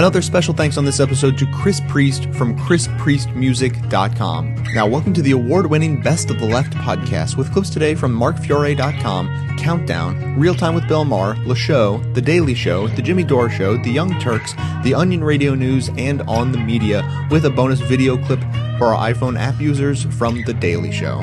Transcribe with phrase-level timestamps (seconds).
[0.00, 4.64] Another special thanks on this episode to Chris Priest from chrispriestmusic.com.
[4.72, 8.18] Now, welcome to the award winning Best of the Left podcast with clips today from
[8.18, 13.50] markfiore.com, Countdown, Real Time with Bill Maher, Le Show, The Daily Show, The Jimmy Dore
[13.50, 14.54] Show, The Young Turks,
[14.84, 18.40] The Onion Radio News, and On the Media, with a bonus video clip
[18.78, 21.20] for our iPhone app users from The Daily Show.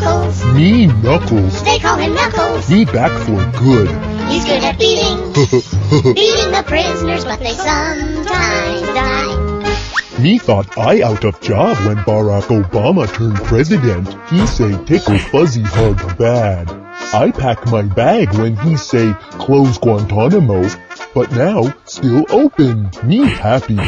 [0.00, 0.44] Knuckles.
[0.54, 1.62] Me, Knuckles.
[1.62, 2.70] They call him Knuckles.
[2.70, 3.88] Me back for good.
[4.30, 5.16] He's good at beating,
[6.14, 10.18] beating the prisoners, but they sometimes die.
[10.18, 14.08] Me thought I out of job when Barack Obama turned president.
[14.30, 16.70] He say tickle fuzzy hug bad.
[17.12, 20.66] I pack my bag when he say close Guantanamo,
[21.14, 22.90] but now still open.
[23.04, 23.78] Me happy.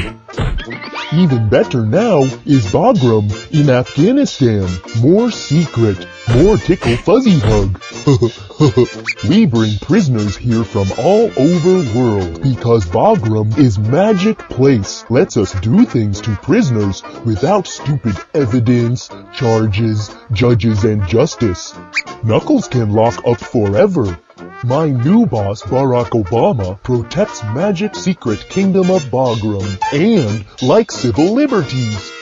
[1.13, 4.67] Even better now is Bagram in Afghanistan.
[5.01, 7.81] More secret, more tickle fuzzy hug.
[9.29, 15.05] we bring prisoners here from all over world because Bagram is magic place.
[15.11, 21.75] Lets us do things to prisoners without stupid evidence, charges, judges, and justice.
[22.23, 24.19] Knuckles can lock up forever.
[24.65, 32.13] My new boss, Barack Obama, protects magic secret kingdom of Bagram and likes civil liberties.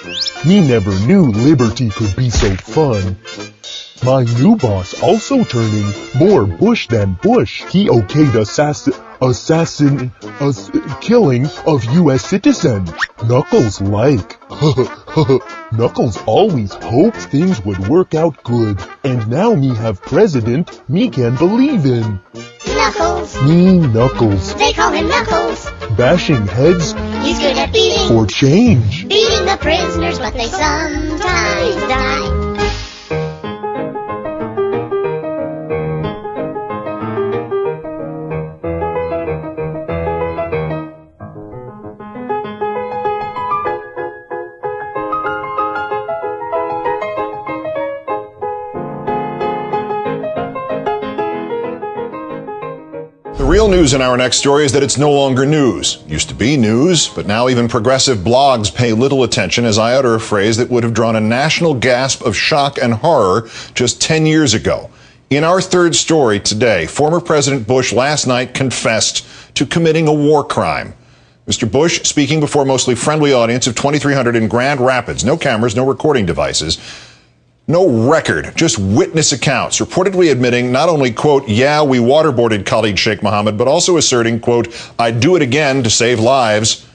[0.47, 3.17] Me never knew liberty could be so fun.
[4.03, 7.65] My new boss also turning more Bush than Bush.
[7.69, 10.71] He okayed assassin, assassin, ass,
[11.03, 12.25] killing of U.S.
[12.25, 12.87] citizen.
[13.29, 14.39] Knuckles like.
[15.73, 18.79] Knuckles always hoped things would work out good.
[19.03, 22.21] And now me have president me can believe in.
[22.67, 23.43] Knuckles.
[23.43, 24.55] Me Knuckles.
[24.55, 25.69] They call him Knuckles.
[25.97, 26.93] Bashing heads
[27.25, 29.09] He's good at beating, for change.
[29.09, 32.40] beating the prisoners, but they sometimes die.
[53.51, 56.05] Real news in our next story is that it's no longer news.
[56.07, 60.15] Used to be news, but now even progressive blogs pay little attention as I utter
[60.15, 64.25] a phrase that would have drawn a national gasp of shock and horror just 10
[64.25, 64.89] years ago.
[65.31, 70.45] In our third story today, former President Bush last night confessed to committing a war
[70.45, 70.95] crime.
[71.49, 71.69] Mr.
[71.69, 75.85] Bush, speaking before a mostly friendly audience of 2,300 in Grand Rapids, no cameras, no
[75.85, 76.79] recording devices,
[77.71, 83.23] no record, just witness accounts, reportedly admitting not only, quote, yeah, we waterboarded Khalid Sheikh
[83.23, 86.87] Mohammed, but also asserting, quote, I'd do it again to save lives.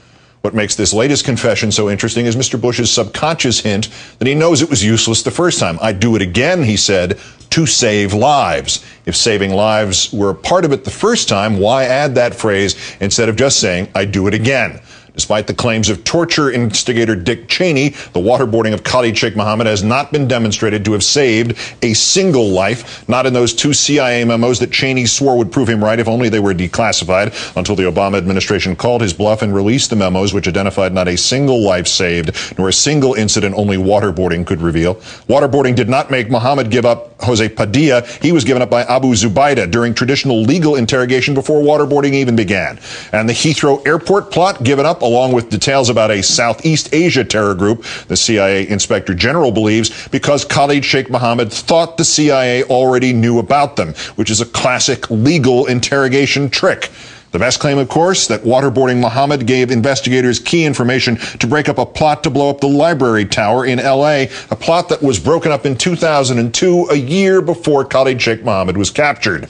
[0.42, 2.60] What makes this latest confession so interesting is Mr.
[2.60, 3.88] Bush's subconscious hint
[4.18, 5.78] that he knows it was useless the first time.
[5.82, 7.18] I'd do it again, he said,
[7.50, 8.84] to save lives.
[9.06, 12.76] If saving lives were a part of it the first time, why add that phrase
[13.00, 14.80] instead of just saying, I'd do it again?
[15.16, 19.82] Despite the claims of torture instigator Dick Cheney, the waterboarding of Khalid Sheikh Mohammed has
[19.82, 24.58] not been demonstrated to have saved a single life, not in those two CIA memos
[24.58, 28.18] that Cheney swore would prove him right if only they were declassified, until the Obama
[28.18, 32.58] administration called his bluff and released the memos which identified not a single life saved,
[32.58, 34.96] nor a single incident only waterboarding could reveal.
[35.30, 38.06] Waterboarding did not make Mohammed give up Jose Padilla.
[38.20, 42.78] He was given up by Abu Zubaydah during traditional legal interrogation before waterboarding even began.
[43.12, 47.54] And the Heathrow airport plot given up along with details about a Southeast Asia terror
[47.54, 53.38] group, the CIA inspector general believes, because Khalid Sheikh Mohammed thought the CIA already knew
[53.38, 56.90] about them, which is a classic legal interrogation trick.
[57.32, 61.78] The best claim, of course, that waterboarding Mohammed gave investigators key information to break up
[61.78, 65.52] a plot to blow up the library tower in LA, a plot that was broken
[65.52, 69.48] up in 2002, a year before Khalid Sheikh Mohammed was captured.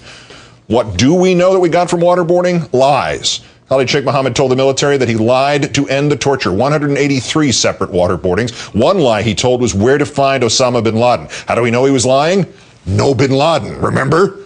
[0.67, 2.73] What do we know that we got from waterboarding?
[2.73, 3.41] Lies.
[3.69, 6.53] Khalid Sheikh Mohammed told the military that he lied to end the torture.
[6.53, 8.53] 183 separate waterboardings.
[8.75, 11.27] One lie he told was where to find Osama bin Laden.
[11.49, 12.47] How do we know he was lying?
[12.87, 14.39] No bin Laden, remember?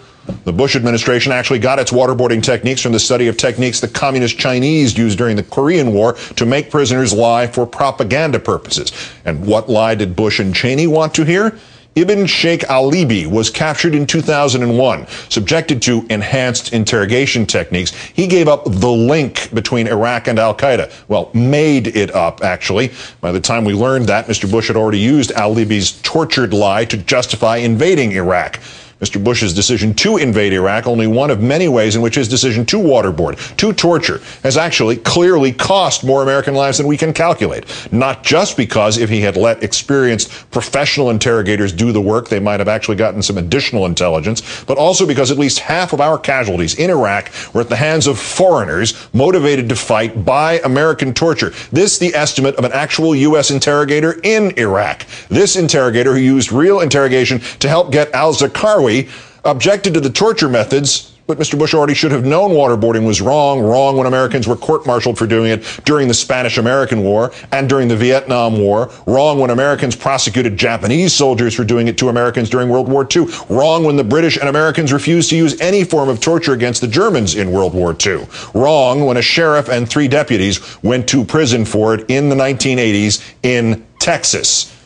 [0.45, 4.39] The Bush administration actually got its waterboarding techniques from the study of techniques the communist
[4.39, 8.93] Chinese used during the Korean War to make prisoners lie for propaganda purposes.
[9.25, 11.59] And what lie did Bush and Cheney want to hear?
[11.97, 17.93] Ibn Sheikh al-Libi was captured in 2001, subjected to enhanced interrogation techniques.
[17.93, 20.93] He gave up the link between Iraq and al-Qaeda.
[21.09, 22.93] Well, made it up, actually.
[23.21, 24.49] By the time we learned that, Mr.
[24.49, 28.61] Bush had already used al-Libi's tortured lie to justify invading Iraq.
[29.01, 29.23] Mr.
[29.23, 32.77] Bush's decision to invade Iraq only one of many ways in which his decision to
[32.77, 37.65] waterboard, to torture, has actually clearly cost more American lives than we can calculate.
[37.91, 42.61] Not just because if he had let experienced professional interrogators do the work, they might
[42.61, 46.75] have actually gotten some additional intelligence, but also because at least half of our casualties
[46.75, 51.55] in Iraq were at the hands of foreigners motivated to fight by American torture.
[51.73, 53.51] This the estimate of an actual U.S.
[53.51, 55.07] interrogator in Iraq.
[55.29, 58.90] This interrogator who used real interrogation to help get al-Zarqawi
[59.45, 61.57] objected to the torture methods, but Mr.
[61.57, 65.53] Bush already should have known waterboarding was wrong, wrong when Americans were court-martialed for doing
[65.53, 71.13] it during the Spanish-American War and during the Vietnam War, wrong when Americans prosecuted Japanese
[71.13, 74.49] soldiers for doing it to Americans during World War II, wrong when the British and
[74.49, 78.27] Americans refused to use any form of torture against the Germans in World War II,
[78.53, 83.23] wrong when a sheriff and three deputies went to prison for it in the 1980s
[83.45, 84.77] in Texas.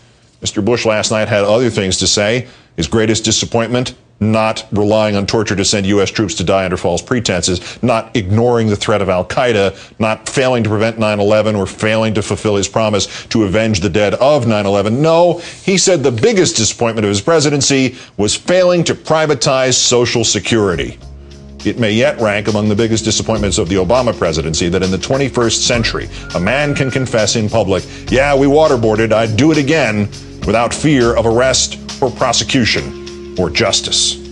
[0.43, 0.62] Mr.
[0.62, 2.47] Bush last night had other things to say.
[2.76, 6.11] His greatest disappointment, not relying on torture to send U.S.
[6.11, 10.65] troops to die under false pretenses, not ignoring the threat of Al Qaeda, not failing
[10.65, 14.47] to prevent 9 11 or failing to fulfill his promise to avenge the dead of
[14.47, 15.03] 9 11.
[15.03, 20.99] No, he said the biggest disappointment of his presidency was failing to privatize Social Security.
[21.65, 24.99] It may yet rank among the biggest disappointments of the Obama presidency that in the
[24.99, 30.11] 21st century, a man can confess in public, yeah, we waterboarded, I'd do it again,
[30.46, 34.23] without fear of arrest or prosecution or justice.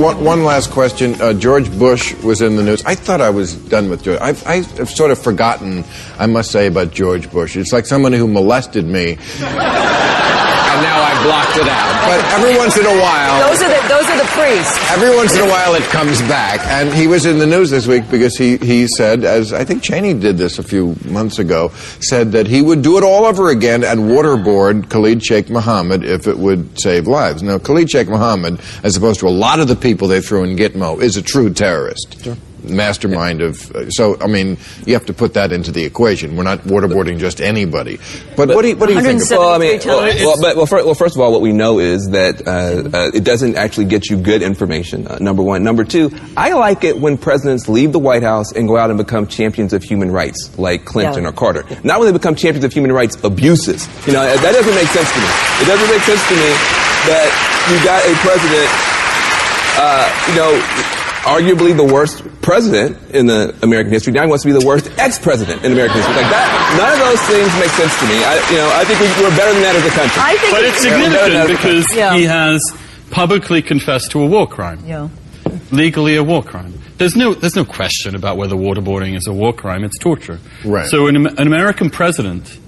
[0.00, 1.20] One, one last question.
[1.20, 2.84] Uh, George Bush was in the news.
[2.84, 4.18] I thought I was done with George.
[4.20, 5.84] I've, I've sort of forgotten,
[6.18, 7.56] I must say, about George Bush.
[7.56, 9.18] It's like someone who molested me,
[11.54, 11.94] I it out.
[12.08, 14.78] But every once in a while, Those are the those are the priests.
[14.90, 16.60] every once in a while, it comes back.
[16.66, 19.82] And he was in the news this week because he, he said, as I think
[19.82, 21.68] Cheney did this a few months ago,
[22.00, 26.26] said that he would do it all over again and waterboard Khalid Sheikh Mohammed if
[26.26, 27.42] it would save lives.
[27.42, 30.56] Now, Khalid Sheikh Mohammed, as opposed to a lot of the people they threw in
[30.56, 32.28] Gitmo, is a true terrorist.
[32.64, 33.70] Mastermind of.
[33.74, 36.36] Uh, so, I mean, you have to put that into the equation.
[36.36, 37.98] We're not waterboarding just anybody.
[38.36, 39.22] But, what do you, what do you think?
[39.22, 41.40] About, Well, Well, I mean, well, well, but, well, first, well, first of all, what
[41.40, 45.06] we know is that uh, uh, it doesn't actually get you good information.
[45.06, 45.62] Uh, number one.
[45.62, 48.98] Number two, I like it when presidents leave the White House and go out and
[48.98, 51.28] become champions of human rights, like Clinton Yeah.
[51.28, 51.64] or Carter.
[51.84, 53.86] Not when they become champions of human rights abuses.
[54.06, 55.28] You know, that doesn't make sense to me.
[55.62, 56.50] It doesn't make sense to me
[57.10, 57.28] that
[57.70, 58.68] you got a president,
[59.76, 60.93] uh, you know.
[61.24, 64.12] Arguably the worst president in the American history.
[64.12, 66.14] Now he wants to be the worst ex-president in American history.
[66.14, 68.20] Like that, none of those things make sense to me.
[68.20, 70.20] I, you know, I think we, we're better than that as a country.
[70.20, 72.14] I think But it's significant because Yeah.
[72.14, 72.60] he has
[73.10, 74.80] publicly confessed to a war crime.
[74.84, 75.08] Yeah.
[75.72, 76.74] Legally a war crime.
[76.98, 79.82] There's no, there's no question about whether waterboarding is a war crime.
[79.82, 80.38] It's torture.
[80.64, 80.86] Right.
[80.88, 82.58] So an, an American president,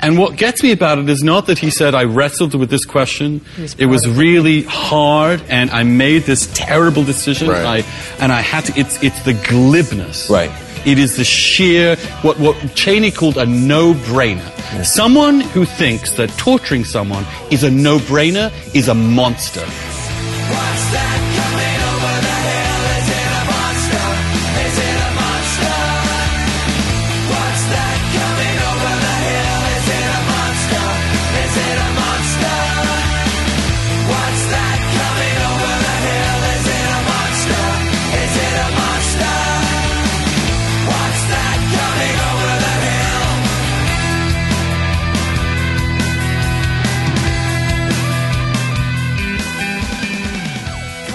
[0.00, 2.84] and what gets me about it is not that he said, I wrestled with this
[2.84, 3.40] question.
[3.58, 4.20] was It was proud of it.
[4.20, 7.48] really hard and I made this terrible decision.
[7.48, 7.84] Right.
[7.84, 10.30] I, and I had to, it's, it's the glibness.
[10.30, 10.50] Right.
[10.86, 14.84] It is the sheer, what, what Cheney called a no-brainer.
[14.84, 19.64] Someone who thinks that torturing someone is a no-brainer is a monster.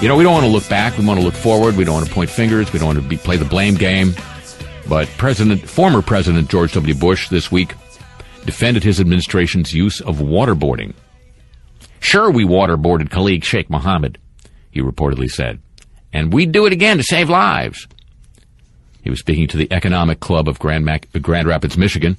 [0.01, 0.97] You know, we don't want to look back.
[0.97, 1.77] We want to look forward.
[1.77, 2.73] We don't want to point fingers.
[2.73, 4.15] We don't want to be, play the blame game.
[4.89, 6.95] But President, former President George W.
[6.95, 7.75] Bush this week
[8.43, 10.95] defended his administration's use of waterboarding.
[11.99, 14.17] Sure, we waterboarded Khalid Sheikh Mohammed,
[14.71, 15.59] he reportedly said,
[16.11, 17.87] and we'd do it again to save lives.
[19.03, 22.17] He was speaking to the Economic Club of Grand, Mac- Grand Rapids, Michigan.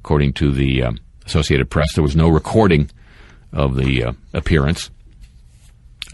[0.00, 0.92] According to the uh,
[1.26, 2.88] Associated Press, there was no recording
[3.52, 4.90] of the uh, appearance.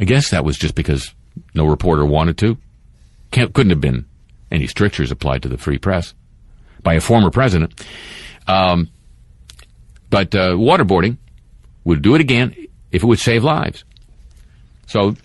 [0.00, 1.14] I guess that was just because
[1.54, 2.58] No reporter wanted to.
[3.30, 4.06] Can't, couldn't have been
[4.50, 6.14] any strictures applied to the free press
[6.82, 7.84] by a former president.
[8.46, 8.90] Um,
[10.10, 11.16] but uh, waterboarding
[11.84, 12.54] would do it again
[12.92, 13.84] if it would save lives.
[14.86, 15.16] So,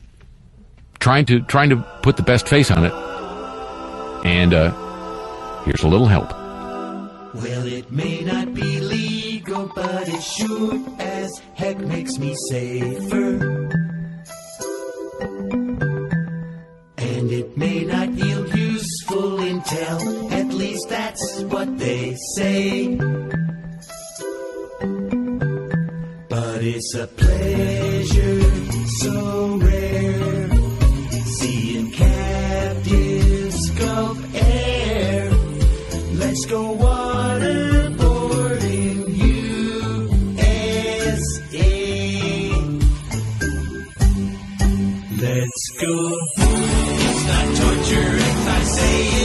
[0.99, 2.93] trying to trying to put the best face on it,
[4.25, 4.71] and uh,
[5.63, 6.31] here's a little help.
[7.35, 13.88] Well, it may not be legal, but it sure as heck makes me safer.
[17.19, 22.95] And it may not yield useful intel, at least that's what they say.
[26.29, 28.41] But it's a pleasure
[29.01, 30.49] so rare,
[31.25, 35.29] seeing captives gulp air.
[36.13, 39.17] Let's go waterboarding
[40.47, 42.53] USA.
[45.19, 46.38] Let's go.
[48.79, 49.18] Say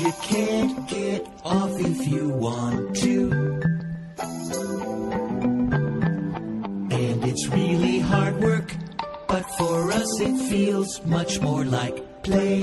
[0.00, 3.30] you can't get off if you want to.
[7.00, 8.74] And it's really hard work,
[9.28, 12.60] but for us it feels much more like play.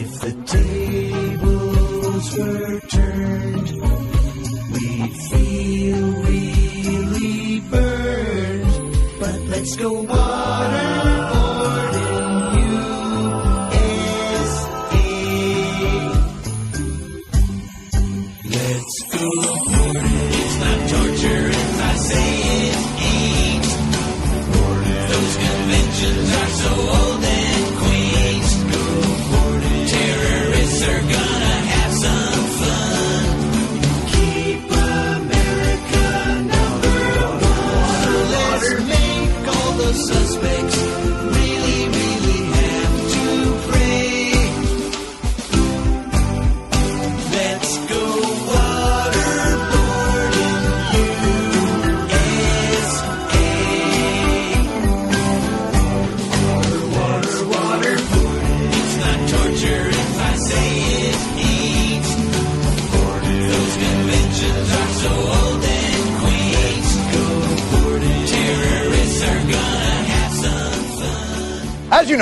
[0.00, 3.70] If the tables were turned,
[4.72, 8.96] we'd feel really burned.
[9.18, 10.91] But let's go waterboarding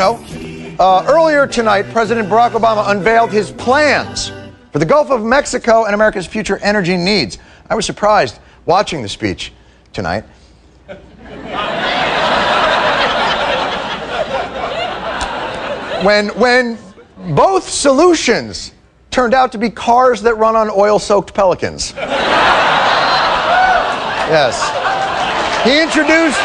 [0.00, 0.18] know,
[0.78, 4.30] uh, earlier tonight, President Barack Obama unveiled his plans
[4.72, 7.36] for the Gulf of Mexico and America's future energy needs.
[7.68, 9.52] I was surprised watching the speech
[9.92, 10.24] tonight.
[16.02, 16.78] when, when
[17.34, 18.72] both solutions
[19.10, 21.92] turned out to be cars that run on oil soaked pelicans.
[24.30, 24.56] yes.
[25.62, 26.40] He introduced.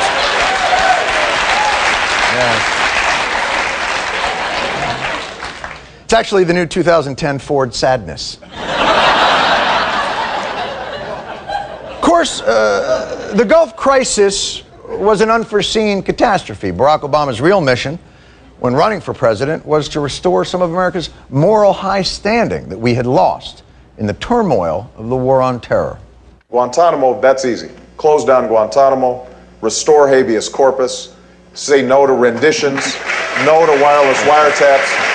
[2.36, 2.75] Yes.
[6.06, 8.36] It's actually the new 2010 Ford Sadness.
[8.36, 8.40] of
[12.00, 16.72] course, uh, the Gulf crisis was an unforeseen catastrophe.
[16.72, 17.98] Barack Obama's real mission
[18.60, 22.94] when running for president was to restore some of America's moral high standing that we
[22.94, 23.64] had lost
[23.98, 25.98] in the turmoil of the war on terror.
[26.52, 27.72] Guantanamo, that's easy.
[27.98, 29.28] Close down Guantanamo,
[29.62, 31.16] restore habeas corpus,
[31.56, 32.96] say no to renditions,
[33.44, 35.15] no to wireless wiretaps.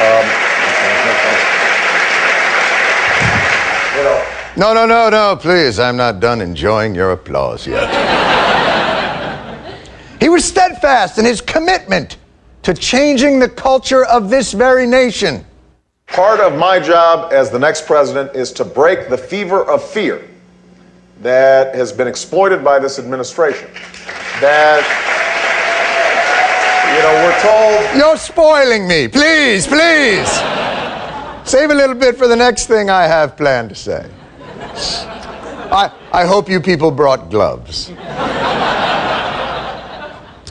[0.00, 0.26] Um,
[4.56, 5.80] No, no, no, no, please.
[5.80, 7.90] I'm not done enjoying your applause yet.
[10.20, 12.18] he was steadfast in his commitment
[12.62, 15.44] to changing the culture of this very nation.
[16.06, 20.22] part of my job as the next president is to break the fever of fear
[21.20, 23.68] that has been exploited by this administration.
[24.40, 24.84] That,
[26.94, 29.08] you know, we're told You're spoiling me.
[29.08, 30.28] Please, please.
[31.44, 34.08] Save a little bit for the next thing I have planned to say.
[35.70, 37.90] I, I hope you people brought gloves.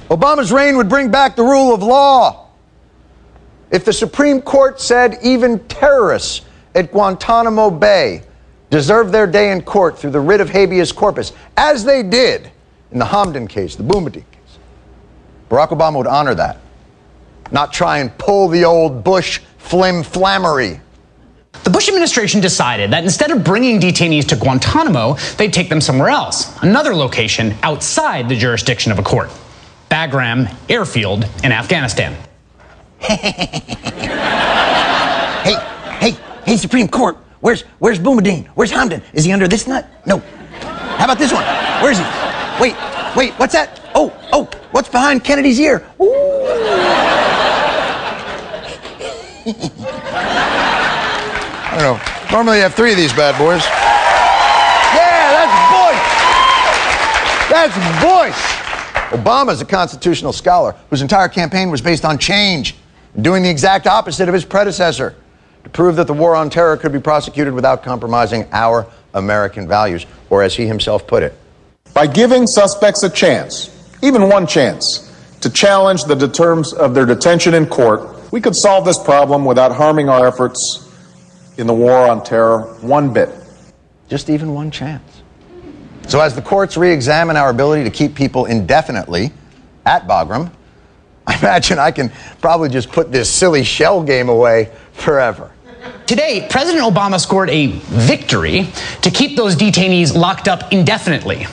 [0.09, 2.49] Obama's reign would bring back the rule of law.
[3.71, 6.41] If the Supreme Court said even terrorists
[6.75, 8.21] at Guantanamo Bay
[8.69, 12.51] deserve their day in court through the writ of habeas corpus, as they did
[12.91, 14.25] in the Hamdan case, the Boumediene
[15.49, 16.57] Barack Obama would honor that,
[17.51, 20.79] not try and pull the old Bush flim flammery.
[21.63, 26.09] The Bush administration decided that instead of bringing detainees to Guantanamo, they'd take them somewhere
[26.09, 29.29] else, another location outside the jurisdiction of a court
[29.89, 32.15] Bagram Airfield in Afghanistan.
[35.43, 35.55] Hey,
[35.99, 37.17] hey, hey, Supreme Court.
[37.41, 38.47] Where's Where's Boumediene?
[38.55, 39.03] Where's Hamdan?
[39.11, 39.85] Is he under this nut?
[40.05, 40.19] No.
[40.19, 41.43] How about this one?
[41.83, 42.05] Where is he?
[42.61, 42.75] Wait,
[43.17, 43.82] wait, what's that?
[43.95, 45.85] Oh, oh, what's behind Kennedy's ear?
[51.65, 51.99] I don't know.
[52.31, 53.63] Normally you have three of these bad boys.
[54.95, 56.01] Yeah, that's Bush.
[57.51, 58.37] That's Bush.
[59.13, 62.75] Obama's a constitutional scholar whose entire campaign was based on change,
[63.21, 65.15] doing the exact opposite of his predecessor
[65.63, 70.05] to prove that the war on terror could be prosecuted without compromising our American values,
[70.29, 71.37] or as he himself put it,
[71.93, 73.69] By giving suspects a chance,
[74.03, 78.85] even one chance, to challenge the terms of their detention in court, we could solve
[78.85, 80.91] this problem without harming our efforts
[81.57, 83.29] in the war on terror one bit.
[84.09, 85.23] just even one chance.
[86.07, 89.31] So, as the courts re examine our ability to keep people indefinitely
[89.85, 90.51] at Bagram,
[91.27, 95.51] I imagine I can probably just put this silly shell game away forever.
[96.05, 98.67] Today, President Obama scored a victory
[99.01, 101.47] to keep those detainees locked up indefinitely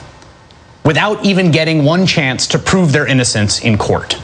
[0.83, 4.19] without even getting one chance to prove their innocence in court.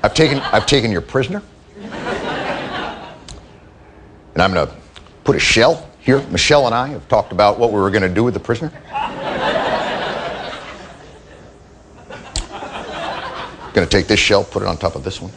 [0.00, 1.42] I've taken, I've taken your prisoner,
[4.34, 4.74] and I'm going to
[5.24, 6.22] put a shell here.
[6.30, 8.70] Michelle and I have talked about what we were going to do with the prisoner.
[13.74, 15.30] Going to take this shell, put it on top of this one.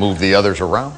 [0.00, 0.94] Move the others around.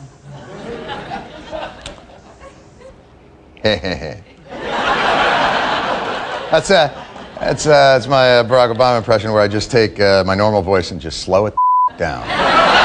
[6.50, 7.06] that's uh,
[7.41, 10.93] that's uh, that's my Barack Obama impression where I just take uh, my normal voice
[10.93, 11.54] and just slow it
[11.99, 12.79] down.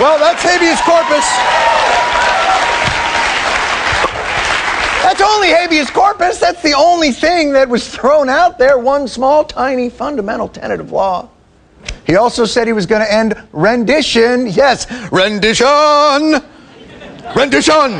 [0.00, 1.26] Well, that's habeas corpus.
[5.02, 6.38] That's only habeas corpus.
[6.38, 8.78] That's the only thing that was thrown out there.
[8.78, 11.28] One small, tiny, fundamental tenet of law.
[12.06, 14.46] He also said he was going to end rendition.
[14.46, 16.42] Yes, rendition.
[17.36, 17.92] Rendition.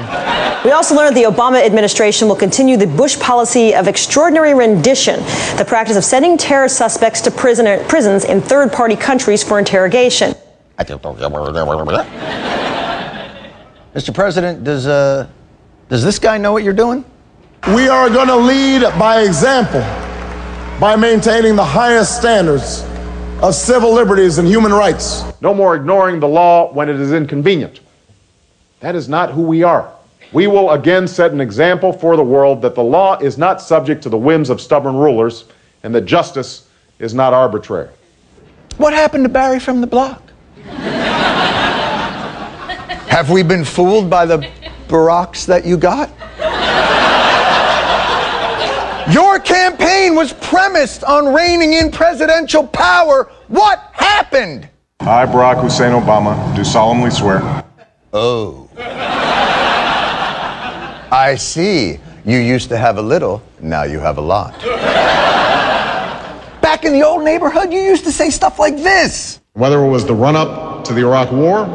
[0.65, 5.21] We also learned the Obama administration will continue the Bush policy of extraordinary rendition,
[5.57, 10.35] the practice of sending terror suspects to prisoner, prisons in third party countries for interrogation.
[13.95, 14.15] Mr.
[14.15, 15.27] President, does uh,
[15.89, 17.05] does this guy know what you're doing?
[17.75, 19.81] We are going to lead by example
[20.79, 22.85] by maintaining the highest standards
[23.43, 25.25] of civil liberties and human rights.
[25.41, 27.81] No more ignoring the law when it is inconvenient.
[28.81, 29.93] That is not who we are.
[30.33, 34.03] We will again set an example for the world that the law is not subject
[34.05, 35.47] to the whims of stubborn rulers
[35.83, 37.89] and that justice is not arbitrary.
[38.77, 40.28] What happened to Barry from the block?
[43.09, 44.49] Have we been fooled by the
[44.89, 46.11] Baracks that you got?
[49.13, 53.31] Your campaign was premised on reining in presidential power.
[53.49, 54.69] What happened?
[55.01, 57.65] I, Barack Hussein Obama, do solemnly swear.
[58.13, 58.69] Oh.
[61.11, 61.99] I see.
[62.27, 64.61] You used to have a little, now you have a lot.
[66.61, 69.41] Back in the old neighborhood, you used to say stuff like this.
[69.59, 71.67] Whether it was the run up to the Iraq War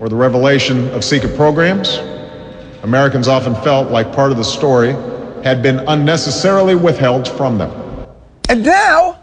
[0.00, 1.96] or the revelation of secret programs,
[2.82, 4.92] Americans often felt like part of the story
[5.42, 7.70] had been unnecessarily withheld from them.
[8.50, 9.18] And now,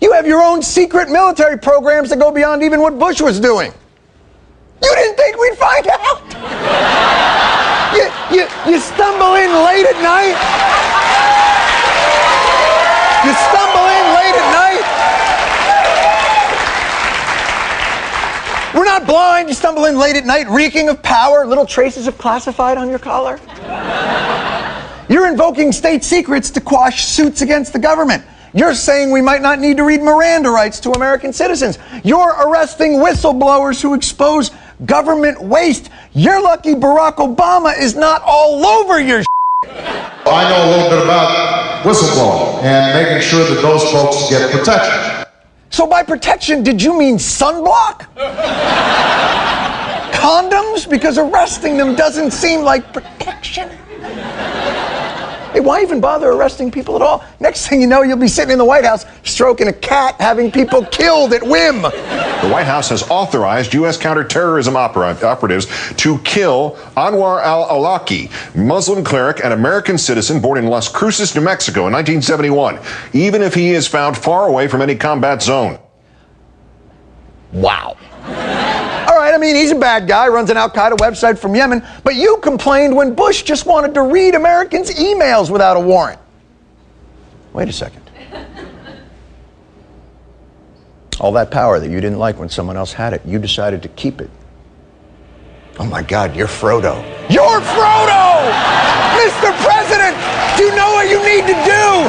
[0.00, 3.70] you have your own secret military programs that go beyond even what Bush was doing.
[4.82, 7.20] You didn't think we'd find out?
[7.94, 10.34] You, you, you stumble in late at night.
[13.22, 15.23] You stumble in late at night.
[18.74, 19.48] We're not blind.
[19.48, 22.98] You stumble in late at night, reeking of power, little traces of classified on your
[22.98, 23.38] collar.
[25.08, 28.24] You're invoking state secrets to quash suits against the government.
[28.52, 31.78] You're saying we might not need to read Miranda rights to American citizens.
[32.02, 34.50] You're arresting whistleblowers who expose
[34.86, 35.90] government waste.
[36.12, 39.22] You're lucky Barack Obama is not all over your
[40.26, 45.23] I know a little bit about whistleblowing and making sure that those folks get protection.
[45.74, 48.06] So by protection, did you mean sunblock?
[50.12, 50.88] Condoms?
[50.88, 53.68] Because arresting them doesn't seem like protection.
[55.54, 57.24] Hey, why even bother arresting people at all?
[57.38, 60.50] Next thing you know, you'll be sitting in the White House stroking a cat, having
[60.50, 61.82] people killed at whim.
[61.82, 63.96] The White House has authorized U.S.
[63.96, 70.66] counterterrorism opera- operatives to kill Anwar al Awlaki, Muslim cleric and American citizen born in
[70.66, 72.80] Las Cruces, New Mexico in 1971,
[73.12, 75.78] even if he is found far away from any combat zone.
[77.52, 77.96] Wow.
[79.34, 82.38] I mean, he's a bad guy, runs an Al Qaeda website from Yemen, but you
[82.38, 86.20] complained when Bush just wanted to read Americans' emails without a warrant.
[87.52, 88.02] Wait a second.
[91.20, 93.88] All that power that you didn't like when someone else had it, you decided to
[93.88, 94.30] keep it.
[95.80, 97.02] Oh my God, you're Frodo.
[97.28, 98.46] You're Frodo!
[99.18, 99.50] Mr.
[99.66, 100.14] President,
[100.56, 102.08] do you know what you need to do?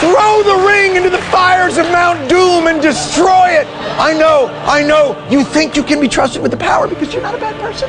[0.00, 3.66] Throw the ring into the fires of Mount Doom and destroy it.
[3.98, 5.16] I know, I know.
[5.30, 7.88] You think you can be trusted with the power because you're not a bad person.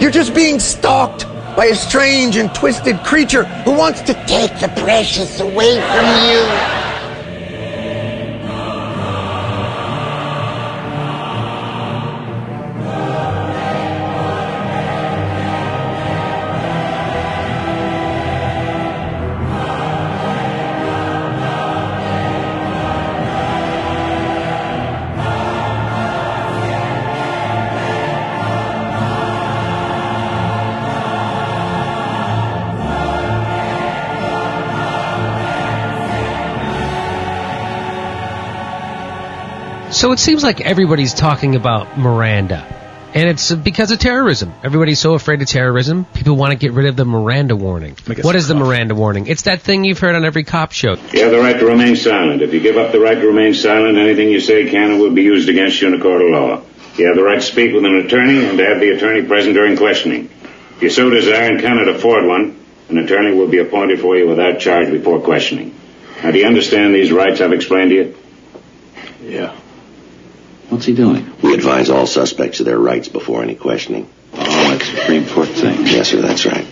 [0.00, 4.72] You're just being stalked by a strange and twisted creature who wants to take the
[4.80, 6.89] precious away from you.
[40.10, 42.66] So it seems like everybody's talking about Miranda.
[43.14, 44.52] And it's because of terrorism.
[44.64, 47.94] Everybody's so afraid of terrorism, people want to get rid of the Miranda warning.
[48.20, 49.28] What is the Miranda warning?
[49.28, 50.96] It's that thing you've heard on every cop show.
[51.12, 52.42] You have the right to remain silent.
[52.42, 55.14] If you give up the right to remain silent, anything you say can and will
[55.14, 56.62] be used against you in a court of law.
[56.96, 59.54] You have the right to speak with an attorney and to have the attorney present
[59.54, 60.28] during questioning.
[60.74, 64.28] If you so desire and cannot afford one, an attorney will be appointed for you
[64.28, 65.72] without charge before questioning.
[66.20, 68.16] Now, do you understand these rights I've explained to you?
[69.22, 69.59] Yeah.
[70.80, 71.30] What's he doing?
[71.42, 74.08] We advise all suspects of their rights before any questioning.
[74.32, 75.86] Oh, that's a Supreme Court thing.
[75.86, 76.66] Yes, sir, that's right.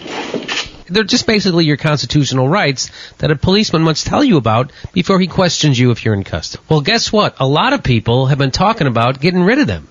[0.87, 5.27] They're just basically your constitutional rights that a policeman must tell you about before he
[5.27, 6.65] questions you if you're in custody.
[6.71, 7.39] Well, guess what?
[7.39, 9.87] A lot of people have been talking about getting rid of them.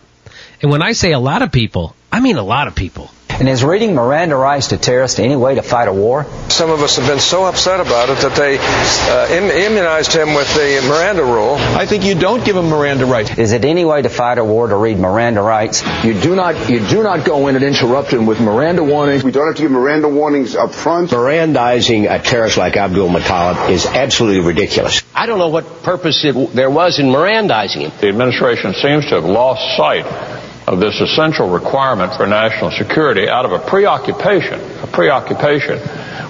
[0.63, 3.11] And when I say a lot of people, I mean a lot of people.
[3.39, 6.25] And is reading Miranda rights to terrorists any way to fight a war?
[6.49, 10.33] Some of us have been so upset about it that they uh, Im- immunized him
[10.33, 11.53] with the Miranda rule.
[11.53, 13.37] I think you don't give him Miranda rights.
[13.37, 15.83] Is it any way to fight a war to read Miranda rights?
[16.03, 19.23] You do not you do not go in and interrupt him with Miranda warnings.
[19.23, 21.11] We don't have to give Miranda warnings up front.
[21.11, 25.03] Mirandizing a terrorist like Abdulmutallab is absolutely ridiculous.
[25.13, 27.91] I don't know what purpose it, there was in Mirandizing him.
[28.01, 33.45] The administration seems to have lost sight of this essential requirement for national security out
[33.45, 35.79] of a preoccupation, a preoccupation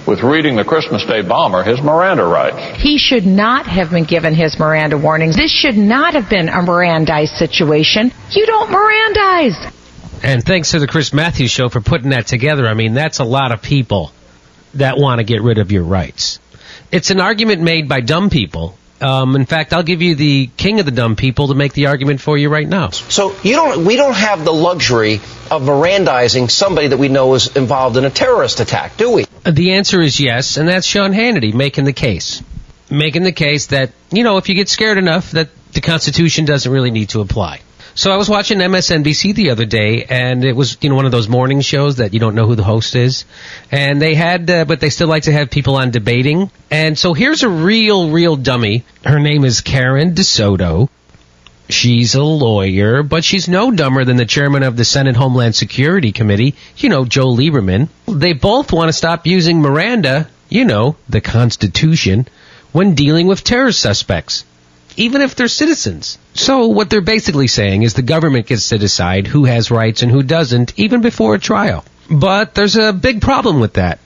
[0.06, 2.80] with reading the Christmas Day bomber his Miranda rights.
[2.80, 5.36] He should not have been given his Miranda warnings.
[5.36, 8.12] This should not have been a Mirandized situation.
[8.30, 9.74] You don't Mirandize.
[10.22, 12.66] And thanks to the Chris Matthews Show for putting that together.
[12.66, 14.12] I mean, that's a lot of people
[14.74, 16.38] that want to get rid of your rights.
[16.92, 18.78] It's an argument made by dumb people.
[19.00, 21.86] Um, in fact, I'll give you the king of the dumb people to make the
[21.86, 22.90] argument for you right now.
[22.90, 25.16] So you don't we don't have the luxury
[25.50, 29.24] of Mirandizing somebody that we know is involved in a terrorist attack, do we?
[29.44, 32.42] The answer is yes, and that's Sean Hannity making the case.
[32.90, 36.70] Making the case that, you know, if you get scared enough, that the Constitution doesn't
[36.70, 37.60] really need to apply.
[37.98, 41.10] So I was watching MSNBC the other day, and it was, you know, one of
[41.10, 43.24] those morning shows that you don't know who the host is.
[43.72, 46.48] And they had, uh, but they still like to have people on debating.
[46.70, 48.84] And so here's a real, real dummy.
[49.04, 50.88] Her name is Karen DeSoto.
[51.70, 56.12] She's a lawyer, but she's no dumber than the chairman of the Senate Homeland Security
[56.12, 57.88] Committee, you know, Joe Lieberman.
[58.06, 62.28] They both want to stop using Miranda, you know, the Constitution,
[62.70, 64.44] when dealing with terror suspects,
[64.98, 66.18] even if they're citizens.
[66.34, 70.10] So what they're basically saying is the government gets to decide who has rights and
[70.10, 71.84] who doesn't, even before a trial.
[72.10, 74.00] But there's a big problem with that.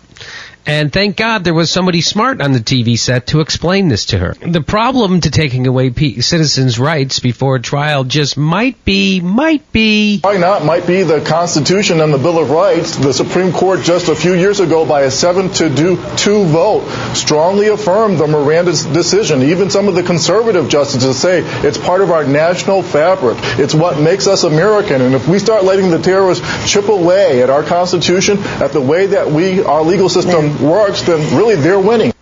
[0.67, 4.19] And thank God there was somebody smart on the TV set to explain this to
[4.19, 4.35] her.
[4.35, 10.21] The problem to taking away pe- citizens' rights before trial just might be, might be.
[10.21, 10.65] Why not?
[10.65, 12.97] Might be the Constitution and the Bill of Rights.
[12.97, 17.69] The Supreme Court just a few years ago, by a 7 to 2 vote, strongly
[17.69, 19.43] affirmed the Miranda decision.
[19.43, 23.39] Even some of the conservative justices say it's part of our national fabric.
[23.59, 25.01] It's what makes us American.
[25.03, 29.07] And if we start letting the terrorists chip away at our Constitution, at the way
[29.07, 32.13] that we, our legal system works, then really they're winning.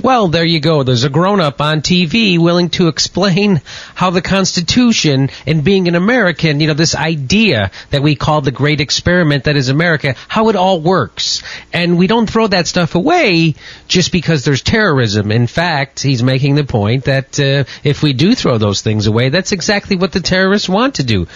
[0.00, 0.84] Well, there you go.
[0.84, 3.60] There's a grown up on TV willing to explain
[3.96, 8.52] how the Constitution and being an American, you know, this idea that we call the
[8.52, 11.42] great experiment that is America, how it all works.
[11.72, 13.56] And we don't throw that stuff away
[13.88, 15.32] just because there's terrorism.
[15.32, 19.30] In fact, he's making the point that uh, if we do throw those things away,
[19.30, 21.26] that's exactly what the terrorists want to do.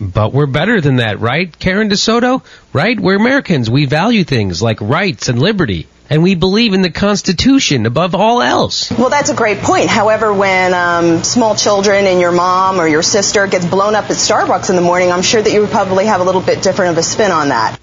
[0.00, 2.42] But we're better than that, right, Karen DeSoto?
[2.72, 2.98] Right?
[2.98, 3.70] We're Americans.
[3.70, 5.86] We value things like rights and liberty.
[6.08, 8.92] And we believe in the Constitution above all else.
[8.92, 9.88] Well, that's a great point.
[9.88, 14.16] However, when um, small children and your mom or your sister gets blown up at
[14.16, 16.92] Starbucks in the morning, I'm sure that you would probably have a little bit different
[16.92, 17.80] of a spin on that.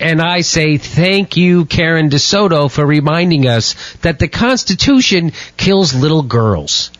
[0.00, 6.22] And I say thank you, Karen DeSoto, for reminding us that the Constitution kills little
[6.22, 6.90] girls.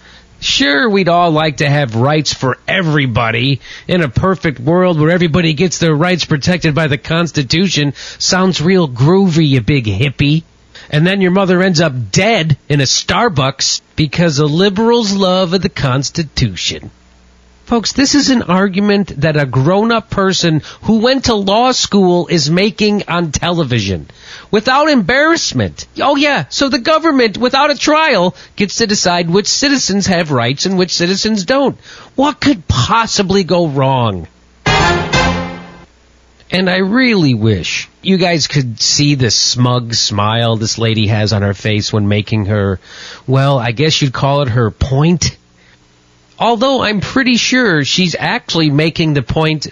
[0.40, 3.60] Sure, we'd all like to have rights for everybody.
[3.86, 8.88] In a perfect world where everybody gets their rights protected by the Constitution, sounds real
[8.88, 10.44] groovy, you big hippie.
[10.88, 15.60] And then your mother ends up dead in a Starbucks because of liberals' love of
[15.60, 16.90] the Constitution.
[17.70, 22.26] Folks, this is an argument that a grown up person who went to law school
[22.26, 24.08] is making on television
[24.50, 25.86] without embarrassment.
[26.00, 30.66] Oh, yeah, so the government, without a trial, gets to decide which citizens have rights
[30.66, 31.78] and which citizens don't.
[32.16, 34.26] What could possibly go wrong?
[36.50, 41.42] And I really wish you guys could see the smug smile this lady has on
[41.42, 42.80] her face when making her,
[43.28, 45.36] well, I guess you'd call it her point.
[46.40, 49.68] Although I'm pretty sure she's actually making the point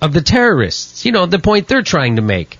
[0.00, 1.04] of the terrorists.
[1.04, 2.58] You know, the point they're trying to make.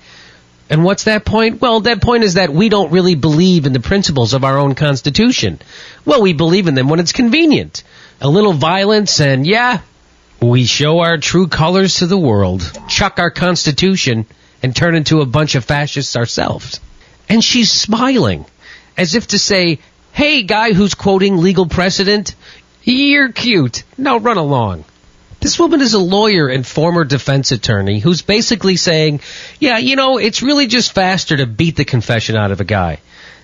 [0.69, 1.61] And what's that point?
[1.61, 4.75] Well, that point is that we don't really believe in the principles of our own
[4.75, 5.61] Constitution.
[6.05, 7.83] Well, we believe in them when it's convenient.
[8.21, 9.81] A little violence and, yeah,
[10.43, 14.27] we show our true colors to the world, chuck our Constitution,
[14.63, 16.81] and turn into a bunch of fascists ourselves.
[17.29, 18.45] And she's smiling,
[18.97, 19.79] as if to say,
[20.13, 22.35] hey, guy who's quoting legal precedent,
[22.93, 23.83] you're cute.
[23.99, 24.85] Now run along.
[25.41, 29.21] This woman is a lawyer and former defense attorney who's basically saying,
[29.61, 33.01] yeah, you know, it's really just faster to beat the confession out of a guy.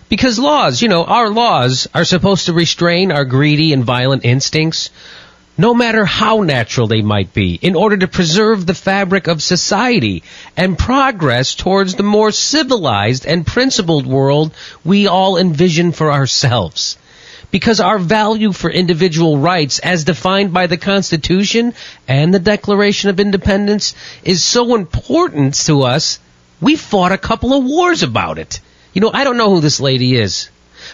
[0.08, 4.90] Because laws, you know, our laws are supposed to restrain our greedy and violent instincts,
[5.58, 10.22] no matter how natural they might be, in order to preserve the fabric of society
[10.56, 16.96] and progress towards the more civilized and principled world we all envision for ourselves
[17.52, 21.74] because our value for individual rights as defined by the Constitution
[22.08, 26.18] and the Declaration of Independence is so important to us,
[26.60, 28.60] we fought a couple of wars about it.
[28.94, 30.48] You know, I don't know who this lady is,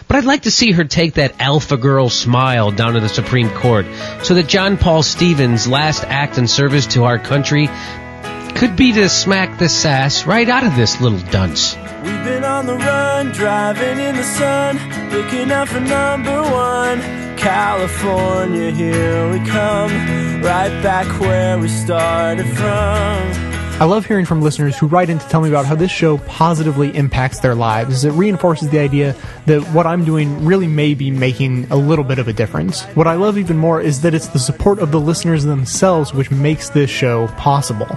[0.07, 3.49] but I'd like to see her take that alpha girl smile down to the Supreme
[3.49, 3.85] Court
[4.21, 7.69] so that John Paul Stevens' last act in service to our country
[8.55, 11.77] could be to smack the sass right out of this little dunce.
[12.03, 14.77] We've been on the run, driving in the sun,
[15.11, 17.01] looking out for number one.
[17.37, 19.91] California, here we come,
[20.41, 23.49] right back where we started from.
[23.81, 26.17] I love hearing from listeners who write in to tell me about how this show
[26.19, 28.03] positively impacts their lives.
[28.03, 32.19] It reinforces the idea that what I'm doing really may be making a little bit
[32.19, 32.83] of a difference.
[32.95, 36.29] What I love even more is that it's the support of the listeners themselves which
[36.29, 37.87] makes this show possible.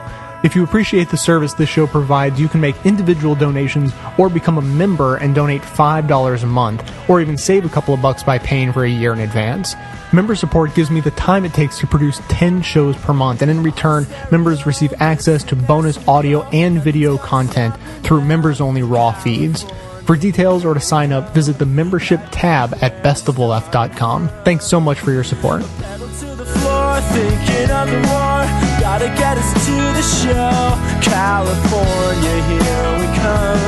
[0.43, 4.59] If you appreciate the service this show provides, you can make individual donations or become
[4.59, 8.39] a member and donate $5 a month, or even save a couple of bucks by
[8.39, 9.77] paying for a year in advance.
[10.13, 13.53] Member support gives me the time it takes to produce 10 shows per month, and
[13.53, 19.13] in return, members receive access to bonus audio and video content through members only raw
[19.13, 19.65] feeds.
[20.07, 24.29] For details or to sign up, visit the membership tab at bestoftheleft.com.
[24.45, 25.63] Thanks so much for your support.
[30.03, 31.01] The show.
[31.01, 33.61] California, here we come,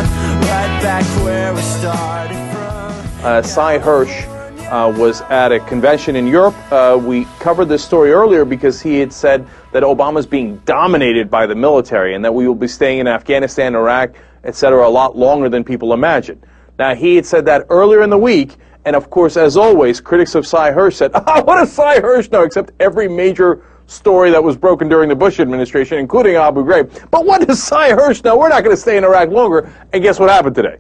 [0.51, 3.25] right back where we started from.
[3.25, 4.27] uh, Sy Hersh
[4.69, 6.57] uh, was at a convention in Europe.
[6.73, 11.47] Uh, we covered this story earlier because he had said that Obama's being dominated by
[11.47, 15.49] the military and that we will be staying in Afghanistan, Iraq, etc., a lot longer
[15.49, 16.43] than people imagine.
[16.81, 20.35] Now, he had said that earlier in the week, and of course, as always, critics
[20.35, 22.43] of Sy Hersh said, ah, what does Sy Hersh know?
[22.43, 27.11] Except every major story that was broken during the Bush administration, including Abu Ghraib.
[27.11, 28.39] But what does Sy Hersh know?
[28.39, 29.73] We're not going to stay in Iraq longer.
[29.93, 30.79] And guess what happened today?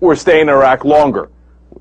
[0.00, 1.30] We're staying in Iraq longer.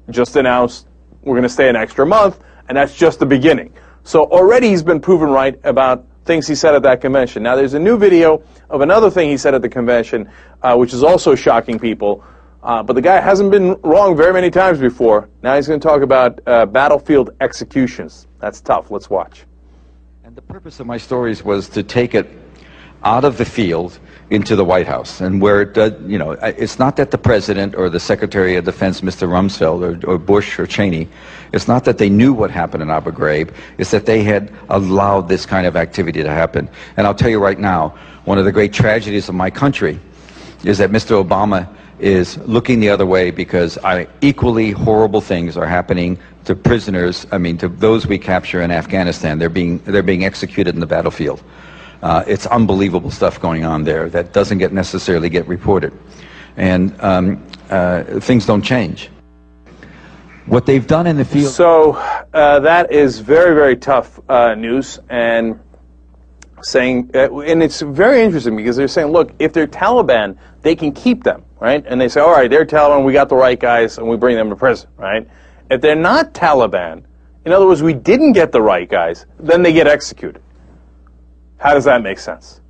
[0.10, 0.88] Just announced
[1.22, 3.74] we're going to stay an extra month, and that's just the beginning.
[4.04, 7.44] So already he's been proven right about things he said at that convention.
[7.44, 10.30] Now there's a new video of another thing he said at the convention,
[10.62, 12.24] uh, which is also shocking people.
[12.64, 15.30] Uh, but the guy hasn't been wrong very many times before.
[15.42, 18.28] Now he's going to talk about uh, battlefield executions.
[18.40, 18.92] That's tough.
[18.92, 19.46] Let's watch.
[20.38, 22.30] The purpose of my stories was to take it
[23.04, 23.98] out of the field
[24.30, 27.74] into the White House, and where it does, you know, it's not that the president
[27.74, 29.28] or the Secretary of Defense, Mr.
[29.28, 31.10] Rumsfeld, or, or Bush or Cheney,
[31.54, 35.28] it's not that they knew what happened in Abu Ghraib, it's that they had allowed
[35.28, 36.70] this kind of activity to happen.
[36.98, 40.00] And I'll tell you right now, one of the great tragedies of my country
[40.64, 41.20] is that Mr.
[41.20, 47.28] Obama is looking the other way because I, equally horrible things are happening to prisoners.
[47.32, 49.38] I mean, to those we capture in Afghanistan.
[49.38, 51.44] They're being they're being executed in the battlefield.
[52.02, 55.94] Uh, it's unbelievable stuff going on there that doesn't get necessarily get reported,
[56.56, 59.10] and um, uh, things don't change.
[60.46, 61.54] What they've done in the field.
[61.54, 61.94] So
[62.34, 65.60] uh, that is very, very tough uh, news, and
[66.62, 70.94] saying, uh, and it's very interesting because they're saying, look, if they're Taliban, they can
[70.94, 71.84] keep them, right?
[71.86, 74.38] And they say, all right, they're Taliban, we got the right guys, and we bring
[74.38, 75.28] them to prison, right?
[75.70, 77.04] If they're not Taliban,
[77.46, 80.42] in other words, we didn't get the right guys, then they get executed.
[81.58, 82.62] How does that make sense?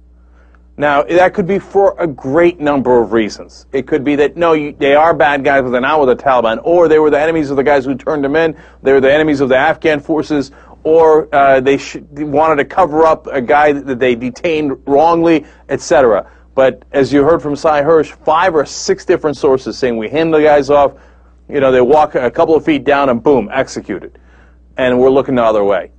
[0.79, 3.65] Now, that could be for a great number of reasons.
[3.73, 6.23] It could be that, no, you, they are bad guys, but they're not with the
[6.23, 9.01] Taliban, or they were the enemies of the guys who turned them in, they were
[9.01, 10.51] the enemies of the Afghan forces,
[10.83, 16.29] or uh, they sh- wanted to cover up a guy that they detained wrongly, etc.
[16.53, 20.31] But as you heard from Sy Hersh, five or six different sources saying we hand
[20.31, 20.93] the guys off,
[21.49, 24.19] you know, they walk a couple of feet down and boom, executed.
[24.77, 25.91] And we're looking the other way.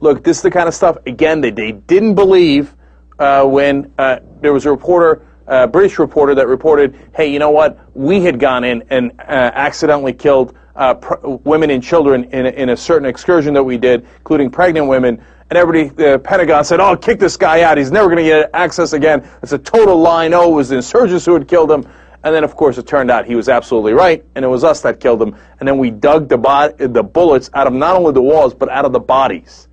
[0.00, 2.74] Look, this is the kind of stuff, again, that they didn't believe
[3.18, 7.50] uh, when uh, there was a reporter, a British reporter, that reported, hey, you know
[7.50, 7.78] what?
[7.94, 12.70] We had gone in and uh, accidentally killed uh, pr- women and children in in
[12.70, 15.22] a certain excursion that we did, including pregnant women.
[15.50, 17.76] And everybody, the Pentagon said, oh, kick this guy out.
[17.76, 19.28] He's never going to get access again.
[19.42, 20.28] It's a total lie.
[20.28, 21.86] No, it was the insurgents who had killed him.
[22.22, 24.82] And then, of course, it turned out he was absolutely right, and it was us
[24.82, 25.34] that killed him.
[25.58, 28.68] And then we dug the, bo- the bullets out of not only the walls, but
[28.68, 29.68] out of the bodies.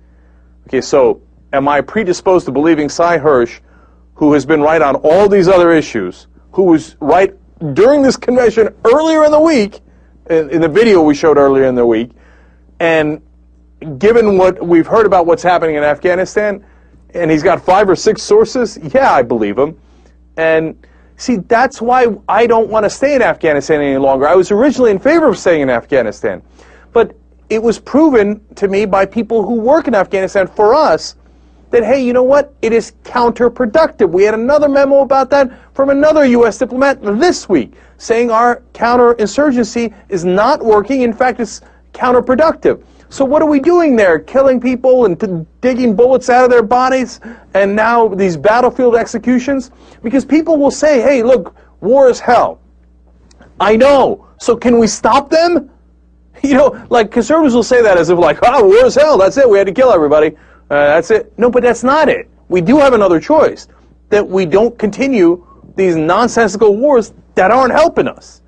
[0.66, 1.20] Okay, so
[1.52, 3.60] am I predisposed to believing Sy Hersh,
[4.14, 7.34] who has been right on all these other issues, who was right
[7.74, 9.80] during this convention earlier in the week,
[10.30, 12.10] in, in the video we showed earlier in the week,
[12.80, 13.22] and
[13.98, 16.64] given what we've heard about what's happening in Afghanistan,
[17.14, 19.78] and he's got five or six sources, yeah, I believe him.
[20.36, 20.86] And
[21.18, 24.26] see, that's why I don't want to stay in Afghanistan any longer.
[24.26, 26.42] I was originally in favor of staying in Afghanistan,
[26.92, 27.14] but
[27.50, 31.16] it was proven to me by people who work in Afghanistan for us
[31.70, 32.54] that, hey, you know what?
[32.62, 34.10] It is counterproductive.
[34.10, 36.58] We had another memo about that from another U.S.
[36.58, 41.02] diplomat this week saying our counterinsurgency is not working.
[41.02, 41.60] In fact, it's
[41.92, 42.82] counterproductive.
[43.10, 44.18] So what are we doing there?
[44.18, 47.20] Killing people and t- digging bullets out of their bodies
[47.54, 49.70] and now these battlefield executions?
[50.02, 52.60] Because people will say, hey, look, war is hell.
[53.60, 54.28] I know.
[54.38, 55.70] So can we stop them?
[56.40, 59.18] You know, like conservatives will say that as if like, oh, war is hell.
[59.18, 59.50] That's it.
[59.50, 60.36] We had to kill everybody.
[60.70, 61.36] Uh, that's it.
[61.36, 62.30] No, but that's not it.
[62.48, 63.66] We do have another choice.
[64.10, 65.44] That we don't continue
[65.74, 68.42] these nonsensical wars that aren't helping us.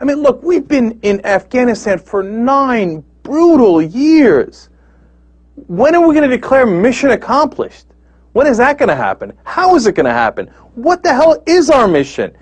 [0.00, 4.68] I mean, look, we've been in Afghanistan for nine brutal years.
[5.66, 7.86] When are we going to declare mission accomplished?
[8.32, 9.32] When is that going to happen?
[9.44, 10.46] How is it going to happen?
[10.74, 12.32] What the hell is our mission?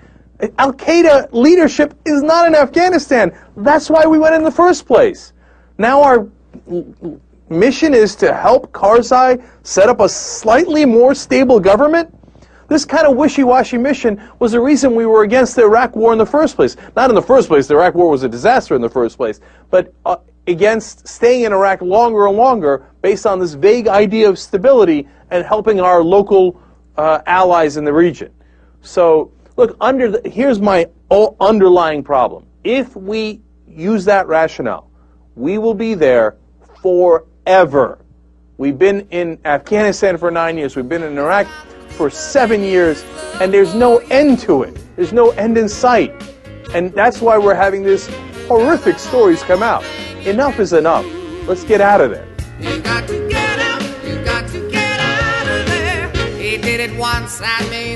[0.57, 3.37] Al Qaeda leadership is not in Afghanistan.
[3.57, 5.33] That's why we went in the first place.
[5.77, 6.27] Now our
[7.49, 12.15] mission is to help Karzai set up a slightly more stable government.
[12.69, 16.17] This kind of wishy-washy mission was the reason we were against the Iraq War in
[16.17, 16.77] the first place.
[16.95, 19.41] Not in the first place, the Iraq War was a disaster in the first place,
[19.69, 20.15] but uh,
[20.47, 25.45] against staying in Iraq longer and longer based on this vague idea of stability and
[25.45, 26.61] helping our local
[26.97, 28.31] uh, allies in the region.
[28.81, 30.87] So, look, under the, here's my
[31.39, 32.45] underlying problem.
[32.63, 34.89] If we use that rationale,
[35.35, 36.37] we will be there
[36.81, 37.99] forever.
[38.57, 40.75] We've been in Afghanistan for nine years.
[40.75, 41.47] We've been in Iraq
[41.89, 43.03] for seven years,
[43.39, 44.77] and there's no end to it.
[44.95, 46.13] There's no end in sight.
[46.73, 48.07] And that's why we're having these
[48.47, 49.83] horrific stories come out.
[50.25, 51.05] Enough is enough.
[51.47, 52.27] Let's get out of there.
[56.37, 57.90] He did it once, that means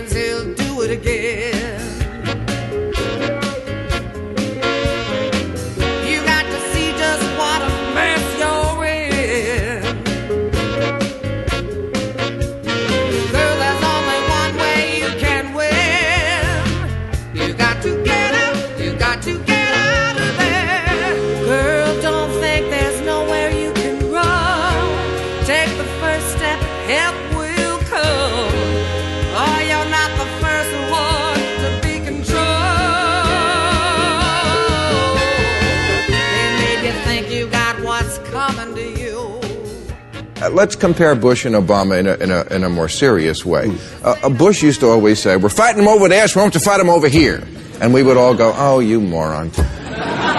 [40.51, 43.75] let's compare Bush and Obama in a, in a, in a more serious way.
[44.03, 46.53] Uh, uh, Bush used to always say, We're fighting them over there, so we don't
[46.53, 47.45] have to fight them over here.
[47.81, 49.51] And we would all go, Oh, you moron.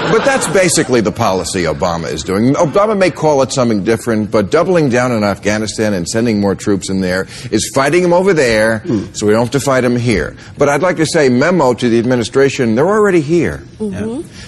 [0.09, 2.55] But that's basically the policy Obama is doing.
[2.55, 6.89] Obama may call it something different, but doubling down on Afghanistan and sending more troops
[6.89, 8.85] in there is fighting them over there,
[9.15, 10.37] so we don't have to fight them here.
[10.57, 13.65] But I'd like to say, memo to the administration, they're already here.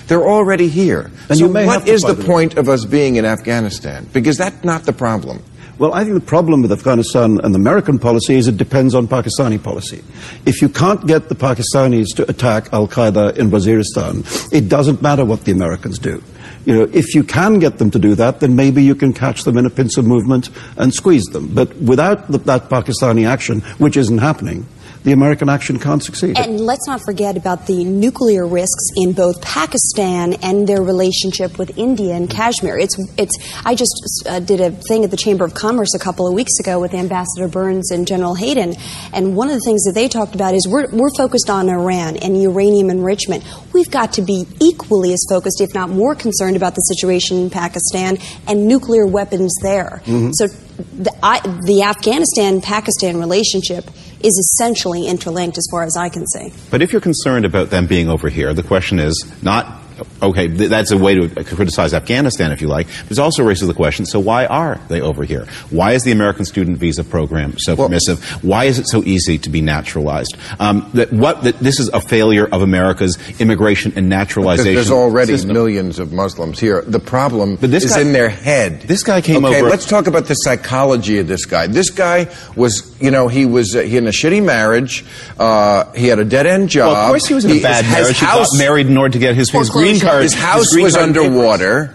[0.06, 1.10] They're already here.
[1.28, 2.24] And so you may what have to is the them.
[2.26, 4.06] point of us being in Afghanistan?
[4.12, 5.42] Because that's not the problem.
[5.78, 9.62] Well, I think the problem with Afghanistan and American policy is it depends on Pakistani
[9.62, 10.02] policy.
[10.44, 15.24] If you can't get the Pakistanis to attack Al Qaeda in Waziristan, it doesn't matter
[15.24, 16.20] what the Americans do.
[16.64, 19.44] You know, if you can get them to do that, then maybe you can catch
[19.44, 21.46] them in a pincer movement and squeeze them.
[21.54, 24.66] But without the, that Pakistani action, which isn't happening,
[25.04, 26.38] the American action can't succeed.
[26.38, 31.76] And let's not forget about the nuclear risks in both Pakistan and their relationship with
[31.78, 32.76] India and Kashmir.
[32.78, 33.36] It's, it's.
[33.64, 33.94] I just
[34.28, 36.94] uh, did a thing at the Chamber of Commerce a couple of weeks ago with
[36.94, 38.74] Ambassador Burns and General Hayden,
[39.12, 42.16] and one of the things that they talked about is we're, we're focused on Iran
[42.16, 43.44] and uranium enrichment.
[43.72, 47.50] We've got to be equally as focused, if not more concerned, about the situation in
[47.50, 50.02] Pakistan and nuclear weapons there.
[50.04, 50.32] Mhm.
[50.34, 53.90] So the, I, the Afghanistan-Pakistan relationship
[54.22, 56.52] is essentially interlinked, as far as I can see.
[56.70, 59.82] But if you're concerned about them being over here, the question is not,
[60.22, 63.66] okay, th- that's a way to criticize Afghanistan if you like, but it also raises
[63.68, 65.46] the question, so why are they over here?
[65.70, 68.22] Why is the American student visa program so permissive?
[68.44, 70.36] Why is it so easy to be naturalized?
[70.60, 75.32] Um, that what, that this is a failure of America's immigration and naturalization There's already
[75.32, 75.52] system.
[75.52, 76.82] millions of Muslims here.
[76.82, 78.82] The problem but this is guy- in their head.
[78.82, 81.66] This guy came okay, over- Okay, let's talk about the psychology of this guy.
[81.66, 85.04] This guy was, you know, he was uh, he had a shitty marriage.
[85.38, 86.92] Uh, he had a dead end job.
[86.92, 88.18] Well, of course he was in a bad his marriage.
[88.18, 90.22] He got married in order to get his, his green card.
[90.22, 91.92] His house green was underwater.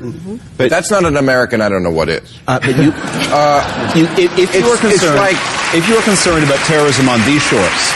[0.58, 1.62] But that's not an American.
[1.62, 2.39] I don't know what is.
[2.47, 5.38] Uh, but you, uh, you, if, if you it's- were concerned, like
[5.74, 7.93] if you were concerned about terrorism on these shores,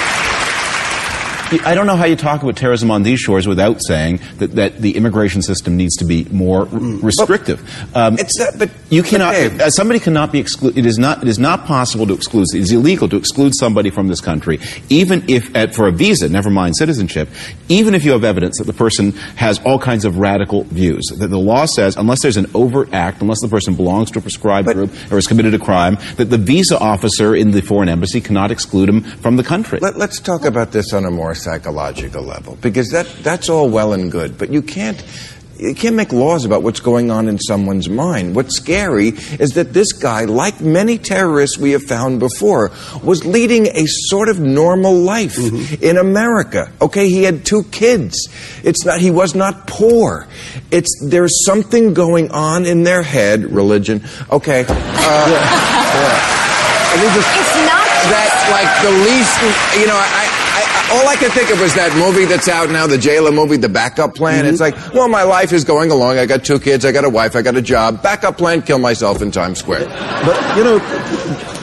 [1.51, 4.79] I don't know how you talk about terrorism on these shores without saying that, that
[4.79, 7.61] the immigration system needs to be more r- restrictive.
[7.95, 9.35] Um, it's that, but you cannot.
[9.35, 10.77] Uh, somebody cannot be excluded.
[10.77, 11.21] It is not.
[11.21, 12.47] It is not possible to exclude.
[12.53, 16.27] It is illegal to exclude somebody from this country, even if uh, for a visa.
[16.27, 17.29] Never mind citizenship.
[17.69, 21.05] Even if you have evidence that the person has all kinds of radical views.
[21.17, 24.21] That the law says, unless there's an overt act, unless the person belongs to a
[24.21, 28.19] prescribed group or has committed a crime, that the visa officer in the foreign embassy
[28.19, 29.79] cannot exclude him from the country.
[29.79, 33.93] Let, us talk about this on a more psychological level because that that's all well
[33.93, 35.03] and good, but you can't.
[35.59, 38.35] You can't make laws about what's going on in someone's mind.
[38.35, 39.07] What's scary
[39.39, 42.71] is that this guy, like many terrorists we have found before,
[43.01, 45.35] was leading a sort of normal life
[45.81, 46.71] in America.
[46.79, 48.29] Okay, he had two kids.
[48.63, 50.27] It's not he was not poor.
[50.69, 54.03] It's there's something going on in their head, religion.
[54.31, 54.63] Okay.
[54.69, 56.33] Uh,
[56.97, 59.35] It's not that like the least
[59.77, 60.26] you know I, I, I
[60.91, 63.69] all I could think of was that movie that's out now the J.Lo movie the
[63.69, 64.45] backup plan.
[64.45, 64.77] It's mm-hmm.
[64.77, 66.17] like well my life is going along.
[66.17, 66.85] I got two kids.
[66.85, 67.35] I got a wife.
[67.35, 68.01] I got a job.
[68.01, 69.85] Backup plan kill myself in Times Square.
[69.85, 70.79] But, you know,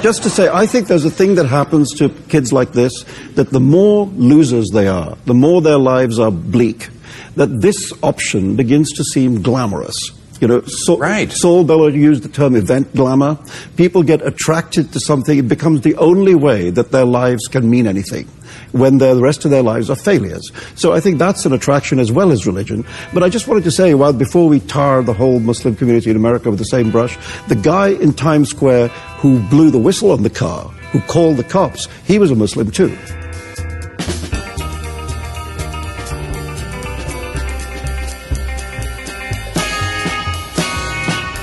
[0.03, 3.05] just to say, I think there's a thing that happens to kids like this
[3.35, 6.91] that the more losers they are, the more their lives are bleak,
[7.37, 10.11] that this option begins to seem glamorous.
[10.41, 11.33] You know, so, right.
[11.33, 13.39] Saul Bellow used the term event glamour.
[13.77, 17.87] People get attracted to something, it becomes the only way that their lives can mean
[17.87, 18.29] anything
[18.75, 20.51] when the rest of their lives are failures.
[20.75, 22.85] So I think that's an attraction as well as religion.
[23.12, 26.16] But I just wanted to say, well, before we tar the whole Muslim community in
[26.16, 27.16] America with the same brush,
[27.47, 28.89] the guy in Times Square
[29.22, 32.70] who blew the whistle on the car, who called the cops, he was a Muslim
[32.70, 32.97] too.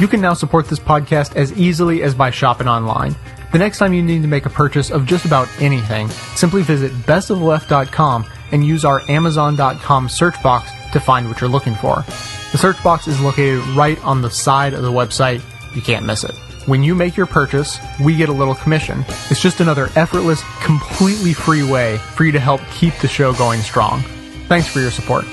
[0.02, 3.16] You can now support this podcast as easily as by shopping online.
[3.52, 6.92] The next time you need to make a purchase of just about anything, simply visit
[6.92, 12.04] bestoftheleft.com and use our amazon.com search box to find what you're looking for.
[12.52, 15.42] The search box is located right on the side of the website.
[15.76, 16.36] You can't miss it.
[16.66, 19.04] When you make your purchase, we get a little commission.
[19.30, 23.62] It's just another effortless, completely free way for you to help keep the show going
[23.62, 24.02] strong.
[24.48, 25.26] Thanks for your support.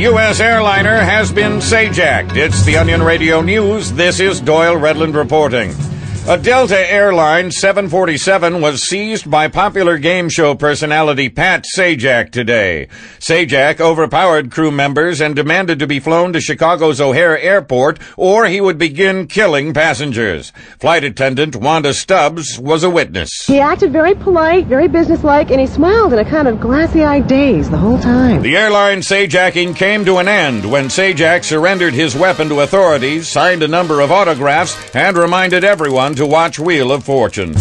[0.00, 0.40] U.S.
[0.40, 2.36] airliner has been Sajacked.
[2.36, 3.92] It's the Onion Radio News.
[3.92, 5.85] This is Doyle Redland reporting.
[6.28, 12.88] A Delta Airlines 747 was seized by popular game show personality Pat Sajak today.
[13.20, 18.60] Sajak overpowered crew members and demanded to be flown to Chicago's O'Hare Airport or he
[18.60, 20.50] would begin killing passengers.
[20.80, 23.46] Flight attendant Wanda Stubbs was a witness.
[23.46, 27.70] He acted very polite, very businesslike, and he smiled in a kind of glassy-eyed daze
[27.70, 28.42] the whole time.
[28.42, 33.62] The airline Sajacking came to an end when Sajak surrendered his weapon to authorities, signed
[33.62, 37.52] a number of autographs, and reminded everyone to watch Wheel of Fortune.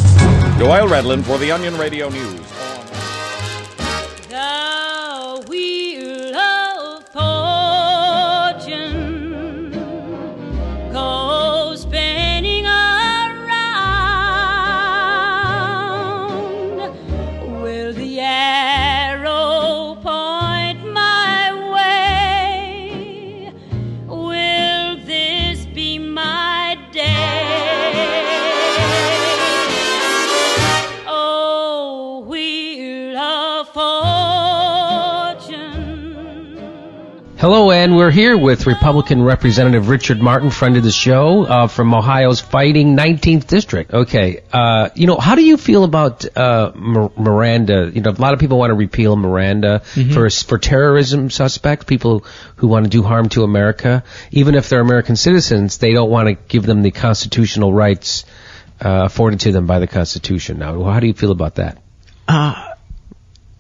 [0.58, 2.55] Doyle Redland for the Onion Radio News.
[37.46, 41.93] Hello, and we're here with Republican Representative Richard Martin, friend of the show, uh, from
[41.93, 43.93] Ohio's fighting 19th District.
[43.93, 47.91] Okay, uh, you know, how do you feel about uh, Miranda?
[47.93, 50.12] You know, a lot of people want to repeal Miranda Mhm.
[50.16, 52.26] for for terrorism suspects, people
[52.56, 54.04] who want to do harm to America.
[54.32, 58.26] Even if they're American citizens, they don't want to give them the constitutional rights
[58.84, 60.58] uh, afforded to them by the Constitution.
[60.58, 61.78] Now, how do you feel about that?
[62.28, 62.56] uh,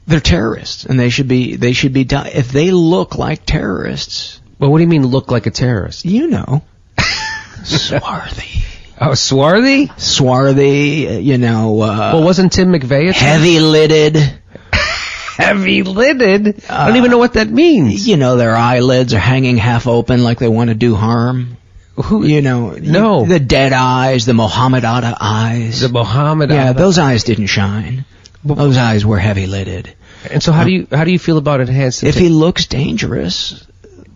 [0.07, 2.27] they're terrorists, and they should be they should be done.
[2.27, 6.05] If they look like terrorists, well, what do you mean look like a terrorist?
[6.05, 6.63] You know,
[7.63, 8.63] swarthy.
[8.99, 11.07] Oh, swarthy, swarthy.
[11.07, 11.81] uh, You know.
[11.81, 14.15] Uh, well, wasn't Tim McVeigh heavy lidded?
[14.71, 16.63] heavy lidded.
[16.69, 18.07] I don't even know what that means.
[18.07, 21.57] You know, their eyelids are hanging half open, like they want to do harm.
[21.95, 22.25] Who?
[22.25, 23.25] You know, No.
[23.25, 25.79] the dead eyes, the Mohammed Atta eyes.
[25.81, 28.05] The Mohammed Yeah, those eyes didn't shine.
[28.45, 29.95] Those eyes were heavy lidded.
[30.31, 32.03] And so, how do you how do you feel about enhanced?
[32.03, 33.65] If he looks dangerous,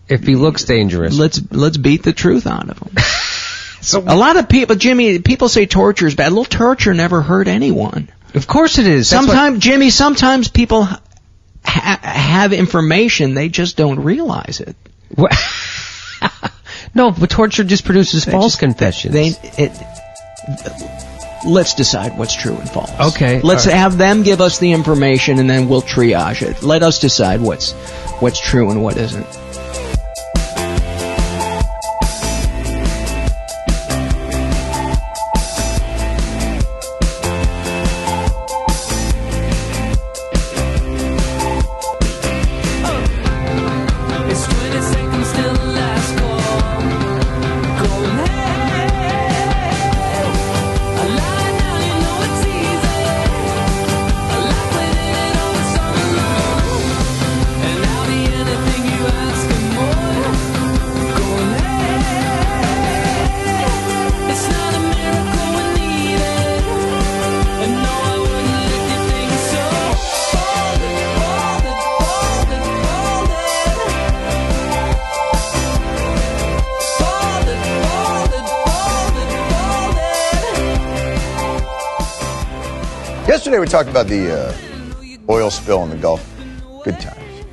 [0.08, 2.96] if he looks dangerous, let's let's beat the truth out of him.
[3.82, 6.28] so a lot of people, Jimmy, people say torture is bad.
[6.28, 8.10] A little torture never hurt anyone.
[8.36, 9.10] Of course it is.
[9.10, 14.76] That's what- Sometimes, Jimmy, sometimes people ha- have information they just don't realize it.
[16.94, 19.14] no, but torture just produces false confessions.
[19.14, 19.72] They it.
[21.46, 22.92] Let's decide what's true and false.
[23.16, 23.76] Okay, Let's right.
[23.76, 26.64] have them give us the information and then we'll triage it.
[26.64, 27.72] Let us decide what's
[28.20, 29.26] what's true and what isn't.
[83.70, 84.54] Talked about the uh,
[85.30, 86.28] oil spill in the Gulf.
[86.84, 87.46] Good times.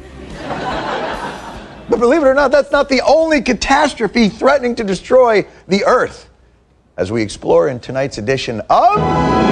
[1.89, 6.31] But believe it or not, that's not the only catastrophe threatening to destroy the Earth.
[6.97, 9.46] As we explore in tonight's edition of.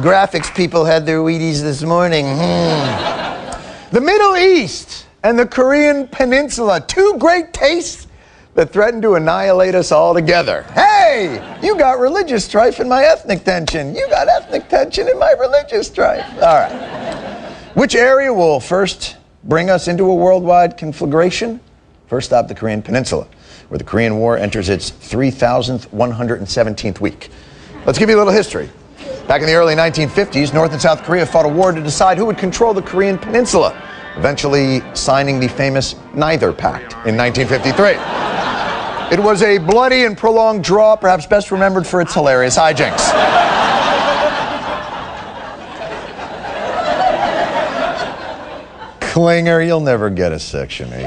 [0.00, 2.24] Graphics people had their Wheaties this morning.
[2.24, 3.94] Hmm.
[3.94, 8.06] The Middle East and the Korean Peninsula, two great tastes
[8.54, 10.62] that threaten to annihilate us all together.
[10.74, 13.94] Hey, you got religious strife in my ethnic tension.
[13.94, 16.26] You got ethnic tension in my religious strife.
[16.34, 17.52] All right.
[17.74, 21.60] Which area will first bring us into a worldwide conflagration?
[22.06, 23.28] First stop, the Korean Peninsula,
[23.68, 27.28] where the Korean War enters its 3,117th week.
[27.86, 28.68] Let's give you a little history.
[29.30, 32.26] Back in the early 1950s, North and South Korea fought a war to decide who
[32.26, 33.80] would control the Korean Peninsula,
[34.16, 37.90] eventually signing the famous Neither Pact in 1953.
[39.16, 43.08] It was a bloody and prolonged draw, perhaps best remembered for its hilarious hijinks.
[49.12, 51.04] Klinger, you'll never get a Section 8.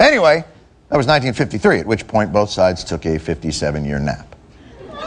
[0.00, 0.44] Anyway,
[0.88, 4.33] That was 1953, at which point both sides took a 57 year nap.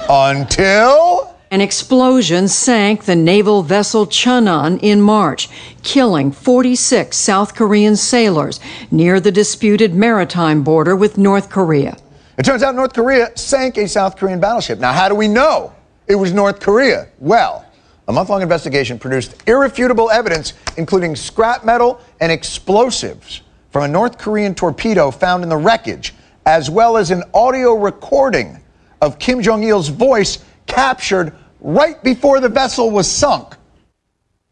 [0.10, 1.36] Until.
[1.52, 5.50] An explosion sank the naval vessel Cheonan in March,
[5.84, 11.98] killing 46 South Korean sailors near the disputed maritime border with North Korea.
[12.38, 14.80] It turns out North Korea sank a South Korean battleship.
[14.80, 15.74] Now, how do we know
[16.08, 17.08] it was North Korea?
[17.20, 17.66] Well,
[18.08, 23.42] a month long investigation produced irrefutable evidence, including scrap metal and explosives
[23.72, 26.14] from a North Korean torpedo found in the wreckage,
[26.46, 28.62] as well as an audio recording
[29.02, 33.56] of Kim Jong il's voice captured right before the vessel was sunk.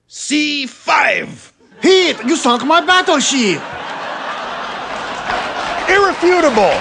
[0.10, 1.52] C5!
[1.82, 3.62] Heath, you sunk my battleship!
[5.90, 6.74] Irrefutable!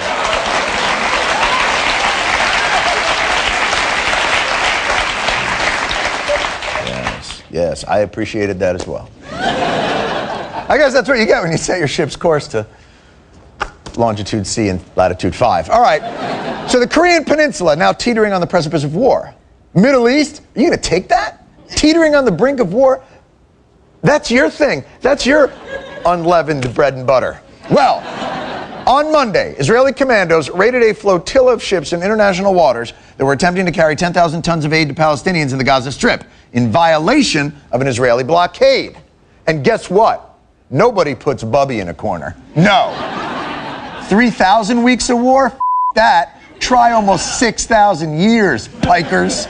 [6.85, 9.09] Yes, yes, I appreciated that as well.
[10.67, 12.65] I guess that's what you get when you set your ship's course to
[13.97, 15.69] longitude C and latitude 5.
[15.69, 16.01] All right,
[16.67, 19.33] so the Korean Peninsula now teetering on the precipice of war.
[19.73, 21.43] Middle East, are you gonna take that?
[21.69, 23.03] Teetering on the brink of war?
[24.01, 24.83] That's your thing.
[25.01, 25.51] That's your
[26.05, 27.41] unleavened bread and butter.
[27.71, 28.03] Well,
[28.87, 33.65] on Monday, Israeli commandos raided a flotilla of ships in international waters that were attempting
[33.65, 37.81] to carry 10,000 tons of aid to Palestinians in the Gaza Strip in violation of
[37.81, 38.95] an Israeli blockade.
[39.47, 40.37] And guess what?
[40.69, 42.35] Nobody puts Bubby in a corner.
[42.55, 42.93] No.
[44.07, 45.47] 3,000 weeks of war?
[45.47, 45.59] F-
[45.95, 46.34] that.
[46.59, 49.47] Try almost 6,000 years, pikers.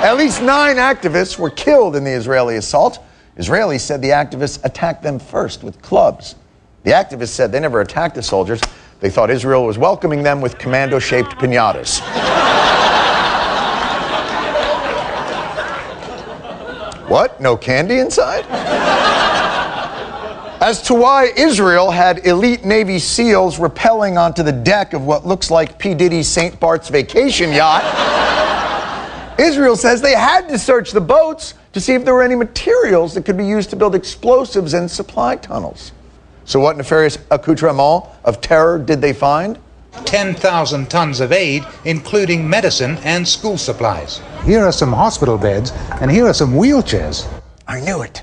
[0.00, 3.00] At least nine activists were killed in the Israeli assault.
[3.36, 6.36] Israelis said the activists attacked them first with clubs.
[6.84, 8.60] The activists said they never attacked the soldiers.
[9.00, 12.00] They thought Israel was welcoming them with commando shaped pinatas.
[17.08, 17.40] what?
[17.40, 18.44] No candy inside?
[20.60, 25.52] As to why Israel had elite Navy SEALs rappelling onto the deck of what looks
[25.52, 25.94] like P.
[25.94, 26.58] Diddy's St.
[26.58, 27.84] Bart's vacation yacht,
[29.38, 33.14] Israel says they had to search the boats to see if there were any materials
[33.14, 35.92] that could be used to build explosives and supply tunnels.
[36.44, 39.60] So, what nefarious accoutrement of terror did they find?
[40.06, 44.20] 10,000 tons of aid, including medicine and school supplies.
[44.44, 47.28] Here are some hospital beds, and here are some wheelchairs.
[47.68, 48.22] I knew it.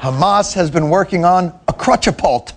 [0.00, 2.54] Hamas has been working on a crutchapult.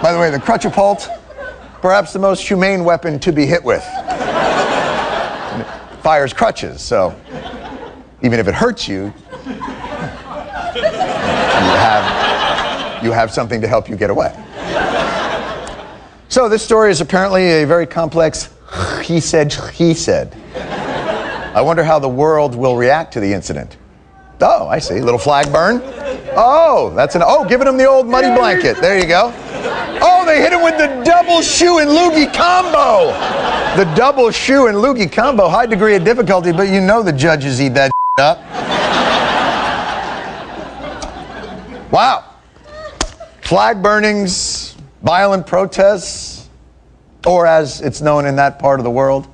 [0.00, 1.06] By the way, the crutchapult,
[1.82, 3.84] perhaps the most humane weapon to be hit with.
[6.02, 7.14] Fires crutches, so
[8.22, 9.12] even if it hurts you,
[9.44, 9.52] you
[11.76, 14.34] have, you have something to help you get away.
[16.30, 18.48] So this story is apparently a very complex
[19.02, 20.34] he said, he said.
[21.54, 23.76] I wonder how the world will react to the incident.
[24.40, 25.00] Oh, I see.
[25.00, 25.80] Little flag burn.
[26.34, 27.22] Oh, that's an.
[27.24, 28.78] Oh, giving him the old muddy blanket.
[28.80, 29.32] There you go.
[30.00, 33.12] Oh, they hit him with the double shoe and loogie combo.
[33.76, 35.48] The double shoe and loogie combo.
[35.48, 38.38] High degree of difficulty, but you know the judges eat that up.
[41.92, 42.24] Wow.
[43.42, 46.48] Flag burnings, violent protests,
[47.26, 49.28] or as it's known in that part of the world,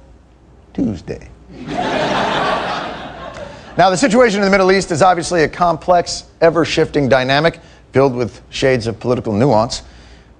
[0.74, 1.30] Tuesday.
[3.78, 7.60] Now, the situation in the Middle East is obviously a complex, ever shifting dynamic
[7.92, 9.82] filled with shades of political nuance,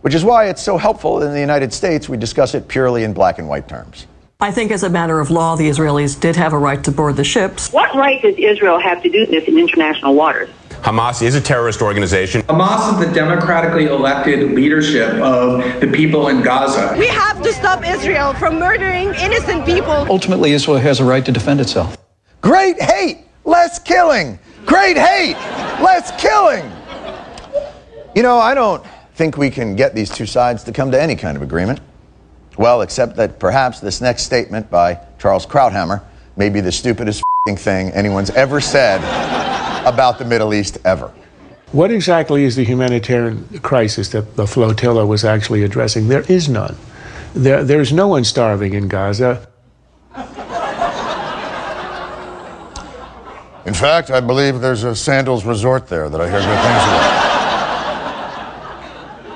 [0.01, 3.12] which is why it's so helpful in the United States we discuss it purely in
[3.12, 4.09] black and white terms.
[4.41, 7.14] I think, as a matter of law, the Israelis did have a right to board
[7.14, 7.72] the ships.
[7.72, 10.51] What right does Israel have to do this in international waters?
[10.82, 12.43] Hamas is a terrorist organization.
[12.43, 16.97] Hamas is the democratically elected leadership of the people in Gaza.
[16.99, 20.07] We have to stop Israel from murdering innocent people.
[20.11, 21.97] Ultimately, Israel has a right to defend itself.
[22.41, 24.39] Great hate, less killing.
[24.67, 25.35] Great hate,
[25.83, 26.71] less killing.
[28.15, 28.85] You know, I don't
[29.15, 31.81] think we can get these two sides to come to any kind of agreement.
[32.59, 36.03] Well, except that perhaps this next statement by Charles Krauthammer
[36.37, 37.23] may be the stupidest
[37.57, 39.01] thing anyone's ever said
[39.87, 41.13] about the Middle East ever.
[41.73, 46.09] What exactly is the humanitarian crisis that the flotilla was actually addressing?
[46.09, 46.77] There is none.
[47.35, 49.48] There, there's no one starving in Gaza.
[53.67, 57.29] In fact, I believe there's a sandals resort there that I hear good things about.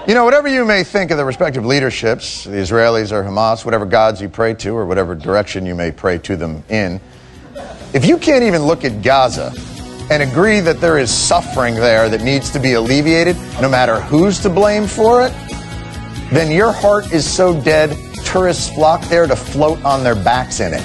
[0.09, 3.87] You know, whatever you may think of the respective leaderships, the Israelis or Hamas, whatever
[3.87, 7.01] gods you pray to, or whatever direction you may pray to them in,
[7.93, 9.53] if you can't even look at Gaza
[10.11, 14.41] and agree that there is suffering there that needs to be alleviated, no matter who's
[14.41, 15.33] to blame for it,
[16.33, 20.73] then your heart is so dead, tourists flock there to float on their backs in
[20.75, 20.83] it.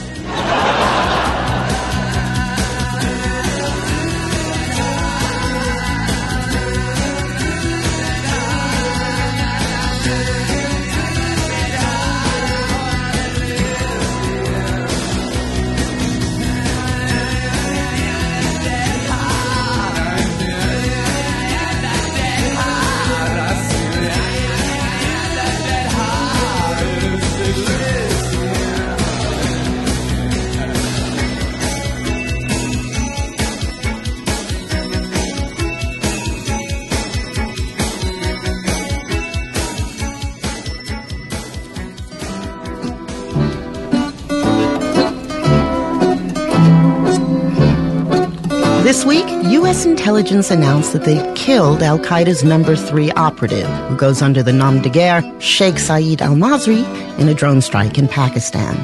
[49.67, 49.85] U.S.
[49.85, 54.81] intelligence announced that they killed Al Qaeda's number three operative, who goes under the nom
[54.81, 56.85] de guerre Sheikh Saeed al Masri,
[57.19, 58.77] in a drone strike in Pakistan.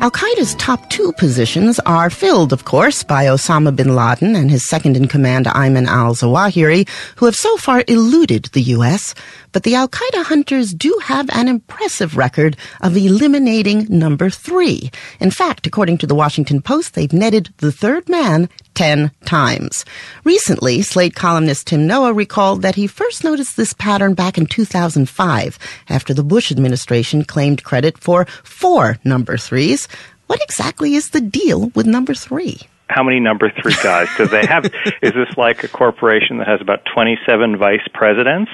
[0.00, 4.68] Al Qaeda's top two positions are filled, of course, by Osama bin Laden and his
[4.68, 9.14] second in command, Ayman al Zawahiri, who have so far eluded the U.S.
[9.52, 14.90] But the Al Qaeda hunters do have an impressive record of eliminating number three.
[15.20, 19.84] In fact, according to the Washington Post, they've netted the third man 10 times.
[20.24, 25.58] Recently, Slate columnist Tim Noah recalled that he first noticed this pattern back in 2005
[25.88, 29.88] after the Bush administration claimed credit for four number threes.
[30.26, 32.60] What exactly is the deal with number three?
[32.88, 34.66] How many number three guys do they have?
[35.02, 38.50] is this like a corporation that has about 27 vice presidents?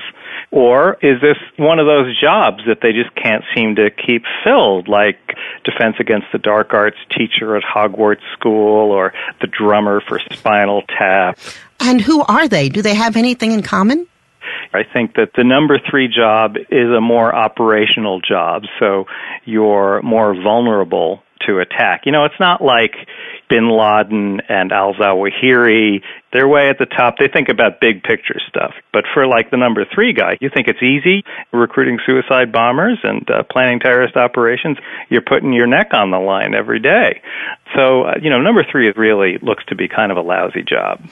[0.53, 4.89] Or is this one of those jobs that they just can't seem to keep filled,
[4.89, 5.19] like
[5.65, 11.39] Defense Against the Dark Arts teacher at Hogwarts School or the drummer for Spinal Tap?
[11.79, 12.69] And who are they?
[12.69, 14.09] Do they have anything in common?
[14.73, 19.07] I think that the number three job is a more operational job, so
[19.45, 22.03] you're more vulnerable to attack.
[22.05, 22.95] You know, it's not like
[23.49, 27.17] bin Laden and al Zawahiri, they're way at the top.
[27.19, 28.73] They think about big picture stuff.
[28.93, 33.29] But for like the number three guy, you think it's easy recruiting suicide bombers and
[33.29, 34.79] uh, planning terrorist operations.
[35.09, 37.21] You're putting your neck on the line every day.
[37.75, 41.03] So, uh, you know, number three really looks to be kind of a lousy job.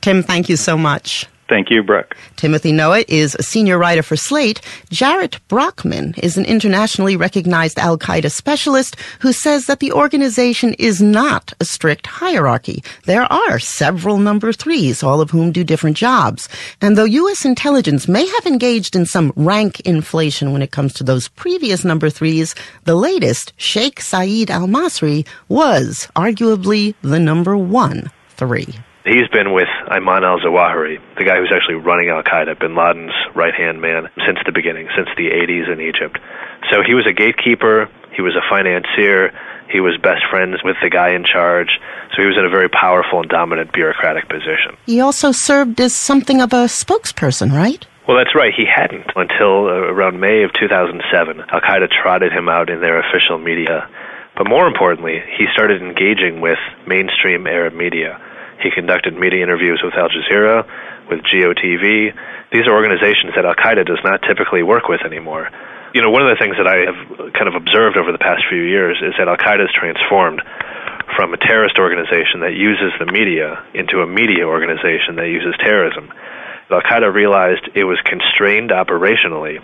[0.00, 1.26] Tim, thank you so much.
[1.50, 2.16] Thank you, Brooke.
[2.36, 4.60] Timothy Noah is a senior writer for Slate.
[4.90, 11.02] Jarret Brachman is an internationally recognized Al Qaeda specialist who says that the organization is
[11.02, 12.84] not a strict hierarchy.
[13.04, 16.48] There are several number threes, all of whom do different jobs.
[16.80, 17.44] And though U.S.
[17.44, 22.10] intelligence may have engaged in some rank inflation when it comes to those previous number
[22.10, 28.72] threes, the latest, Sheikh Saeed al Masri, was arguably the number one three.
[29.10, 33.10] He's been with Ayman al Zawahiri, the guy who's actually running Al Qaeda, bin Laden's
[33.34, 36.22] right hand man, since the beginning, since the 80s in Egypt.
[36.70, 39.34] So he was a gatekeeper, he was a financier,
[39.66, 41.74] he was best friends with the guy in charge,
[42.14, 44.78] so he was in a very powerful and dominant bureaucratic position.
[44.86, 47.84] He also served as something of a spokesperson, right?
[48.06, 48.54] Well, that's right.
[48.54, 51.02] He hadn't until uh, around May of 2007.
[51.50, 53.90] Al Qaeda trotted him out in their official media.
[54.36, 58.20] But more importantly, he started engaging with mainstream Arab media.
[58.62, 60.64] He conducted media interviews with Al Jazeera,
[61.08, 62.12] with Geo TV.
[62.52, 65.48] These are organizations that Al Qaeda does not typically work with anymore.
[65.94, 68.46] You know, one of the things that I have kind of observed over the past
[68.48, 70.42] few years is that Al Qaeda has transformed
[71.16, 76.12] from a terrorist organization that uses the media into a media organization that uses terrorism.
[76.70, 79.58] Al Qaeda realized it was constrained operationally,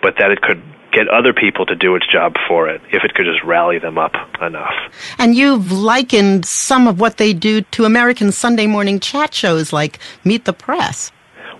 [0.00, 0.62] but that it could
[0.92, 3.98] get other people to do its job for it if it could just rally them
[3.98, 4.74] up enough.
[5.18, 9.98] And you've likened some of what they do to American Sunday morning chat shows like
[10.24, 11.12] Meet the Press.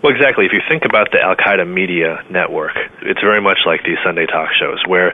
[0.02, 0.46] Well, exactly.
[0.46, 4.26] If you think about the Al Qaeda media network, it's very much like these Sunday
[4.26, 5.10] talk shows where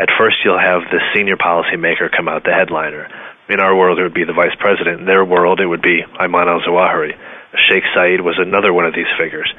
[0.00, 3.08] at first you'll have the senior policymaker come out, the headliner.
[3.50, 5.00] In our world, it would be the vice president.
[5.00, 7.12] In their world, it would be Ayman al Zawahiri.
[7.68, 9.52] Sheikh Saeed was another one of these figures.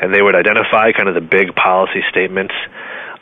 [0.00, 2.54] And they would identify kind of the big policy statements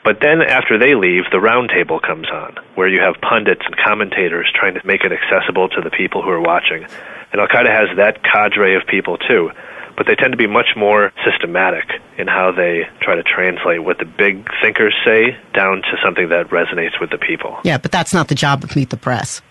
[0.04, 4.50] but then after they leave, the roundtable comes on, where you have pundits and commentators
[4.54, 6.86] trying to make it accessible to the people who are watching.
[7.32, 9.50] And Al Qaeda has that cadre of people too,
[9.96, 11.84] but they tend to be much more systematic
[12.16, 16.48] in how they try to translate what the big thinkers say down to something that
[16.48, 17.58] resonates with the people.
[17.64, 19.42] Yeah, but that's not the job of Meet the Press.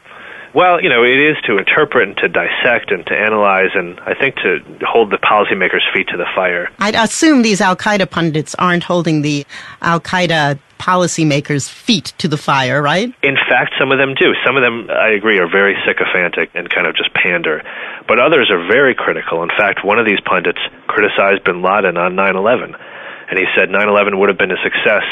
[0.53, 4.15] Well, you know, it is to interpret and to dissect and to analyze, and I
[4.15, 6.69] think to hold the policymakers' feet to the fire.
[6.79, 9.45] I'd assume these Al Qaeda pundits aren't holding the
[9.81, 13.13] Al Qaeda policymakers' feet to the fire, right?
[13.21, 14.33] In fact, some of them do.
[14.45, 17.61] Some of them, I agree, are very sycophantic and kind of just pander.
[18.07, 19.43] But others are very critical.
[19.43, 22.75] In fact, one of these pundits criticized bin Laden on 9 11,
[23.29, 25.03] and he said 9 11 would have been a success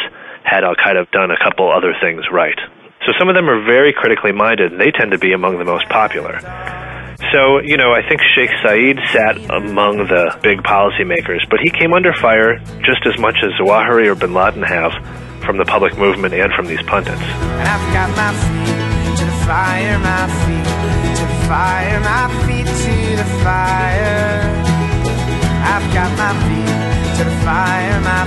[0.48, 2.58] had Al Qaeda done a couple other things right.
[3.08, 5.64] So some of them are very critically minded, and they tend to be among the
[5.64, 6.44] most popular.
[7.32, 11.94] So, you know, I think Sheikh Saeed sat among the big policymakers, but he came
[11.94, 14.92] under fire just as much as Zawahiri or bin Laden have
[15.40, 17.24] from the public movement and from these pundits.
[17.24, 18.76] I've got my feet
[19.18, 24.52] to the fire, my feet to the fire, my feet to the fire.
[25.64, 26.76] I've got my feet
[27.20, 28.24] to the fire, my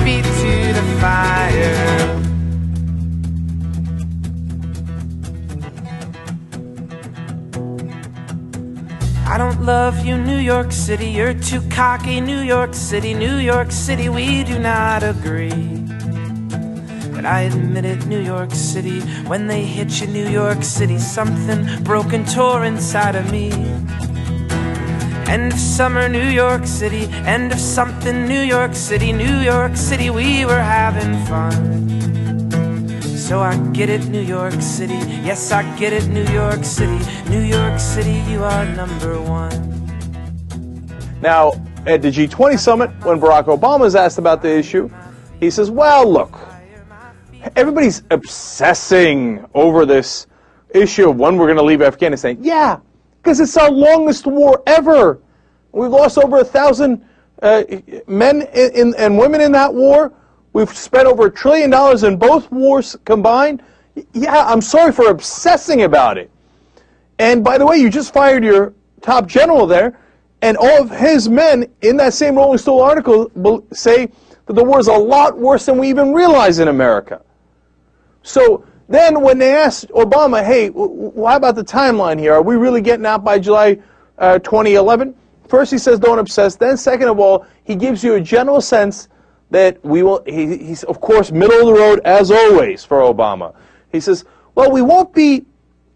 [0.00, 2.33] feet to the fire.
[9.26, 11.08] I don't love you, New York City.
[11.08, 14.08] You're too cocky, New York City, New York City.
[14.08, 15.50] We do not agree.
[15.50, 21.82] And I admit it, New York City, when they hit you, New York City, something
[21.82, 23.50] broken tore inside of me.
[25.26, 30.10] End of summer, New York City, end of something, New York City, New York City,
[30.10, 32.03] we were having fun.
[33.16, 36.98] So I get it, New York City, yes, I get it, New York City,
[37.30, 39.52] New York City, you are number one.
[41.22, 41.52] Now,
[41.86, 44.90] at the G20 summit, when Barack Obama was asked about the issue,
[45.38, 46.38] he says, Well, look,
[47.54, 50.26] everybody's obsessing over this
[50.70, 52.36] issue of when we're going to leave Afghanistan.
[52.40, 52.80] Yeah,
[53.22, 55.20] because it's our longest war ever.
[55.70, 57.04] We've lost over a thousand
[57.42, 57.62] uh,
[58.08, 60.12] men in, in, and women in that war.
[60.54, 63.62] We've spent over a trillion dollars in both wars combined.
[64.12, 66.30] Yeah, I'm sorry for obsessing about it.
[67.18, 69.98] And by the way, you just fired your top general there,
[70.42, 74.06] and all of his men in that same Rolling Stone article say
[74.46, 77.20] that the war is a lot worse than we even realize in America.
[78.22, 82.32] So then when they asked Obama, hey, w- w- how about the timeline here?
[82.32, 83.78] Are we really getting out by July
[84.18, 85.14] uh, 2011?
[85.48, 86.54] First, he says don't obsess.
[86.54, 89.08] Then, second of all, he gives you a general sense
[89.54, 93.54] that we will, he, he's, of course, middle of the road as always for Obama.
[93.92, 94.24] He says,
[94.56, 95.46] well, we won't be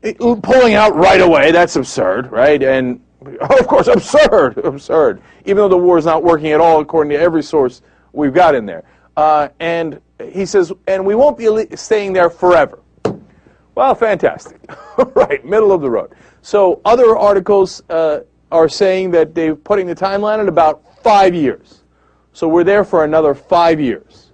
[0.04, 1.50] eh, pulling out right away.
[1.50, 2.62] That's absurd, right?
[2.62, 3.00] And,
[3.40, 5.20] of course, absurd, absurd.
[5.40, 7.82] Even though the war is not working at all according to every source
[8.12, 8.84] we've got in there.
[9.16, 12.78] Uh, and he says, and we won't be staying there forever.
[13.74, 14.60] Well, fantastic.
[15.16, 16.12] right, middle of the road.
[16.42, 18.20] So other articles uh,
[18.52, 21.77] are saying that they're putting the timeline at about five years.
[22.38, 24.30] So we're there for another five years.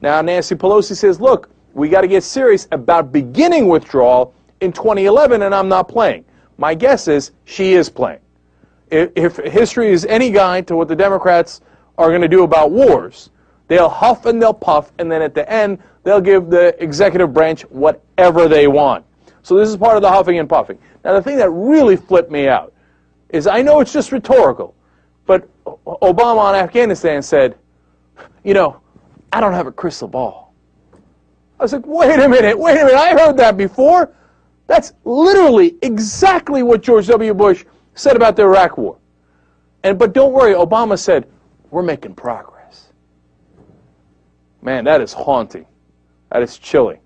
[0.00, 5.42] Now, Nancy Pelosi says, look, we got to get serious about beginning withdrawal in 2011,
[5.42, 6.24] and I'm not playing.
[6.58, 8.20] My guess is she is playing.
[8.88, 11.60] If, history is any guide to what the Democrats
[11.98, 13.30] are going to do about wars,
[13.66, 17.62] they'll huff and they'll puff, and then at the end, they'll give the executive branch
[17.62, 19.04] whatever they want.
[19.42, 20.78] So this is part of the huffing and puffing.
[21.04, 22.72] Now, the thing that really flipped me out
[23.30, 24.74] is I know it's just rhetorical,
[25.26, 27.56] but Obama on Afghanistan said,
[28.44, 28.80] you know,
[29.32, 30.54] I don't have a crystal ball.
[31.60, 34.14] I was like, wait a minute, wait a minute, I heard that before.
[34.66, 37.34] That's literally exactly what George W.
[37.34, 37.64] Bush
[37.94, 38.98] said about the Iraq War.
[39.82, 41.28] And but don't worry, Obama said,
[41.70, 42.88] we're making progress.
[44.62, 45.66] Man, that is haunting.
[46.30, 47.00] That is chilling.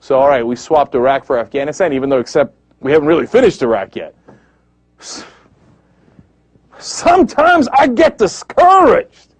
[0.00, 3.62] So all right, we swapped Iraq for Afghanistan, even though except we haven't really finished
[3.62, 4.14] Iraq yet.
[6.78, 9.34] Sometimes I get discouraged.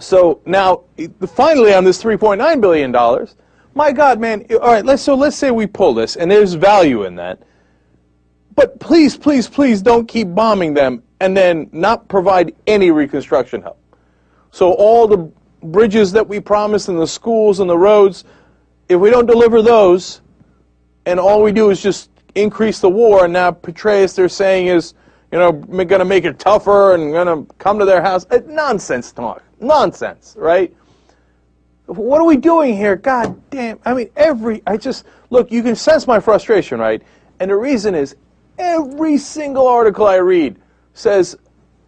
[0.00, 0.82] So now,
[1.26, 3.36] finally, on this 3.9 billion dollars,
[3.74, 4.46] my God, man!
[4.52, 7.42] All right, let's so let's say we pull this, and there's value in that.
[8.54, 13.80] But please, please, please, don't keep bombing them and then not provide any reconstruction help.
[14.52, 15.30] So all the
[15.62, 18.24] bridges that we promised, and the schools and the roads,
[18.88, 20.20] if we don't deliver those,
[21.06, 24.94] and all we do is just increase the war, and now Petraeus they're saying is,
[25.34, 28.24] you know, going to make it tougher and going to come to their house.
[28.30, 29.42] Uh, nonsense talk.
[29.58, 30.72] Nonsense, right?
[31.86, 32.94] What are we doing here?
[32.94, 33.80] God damn.
[33.84, 37.02] I mean, every, I just, look, you can sense my frustration, right?
[37.40, 38.14] And the reason is
[38.60, 40.56] every single article I read
[40.92, 41.36] says,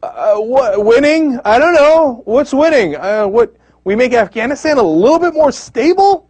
[0.02, 1.38] uh, what, winning?
[1.44, 2.22] I don't know.
[2.24, 2.96] What's winning?
[2.96, 6.28] Uh, what, we make Afghanistan a little bit more stable?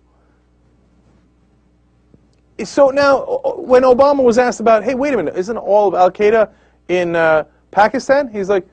[2.62, 6.10] So now, when Obama was asked about, hey, wait a minute, isn't all of Al
[6.10, 6.52] Qaeda
[6.88, 8.28] in uh, Pakistan?
[8.28, 8.66] He's like,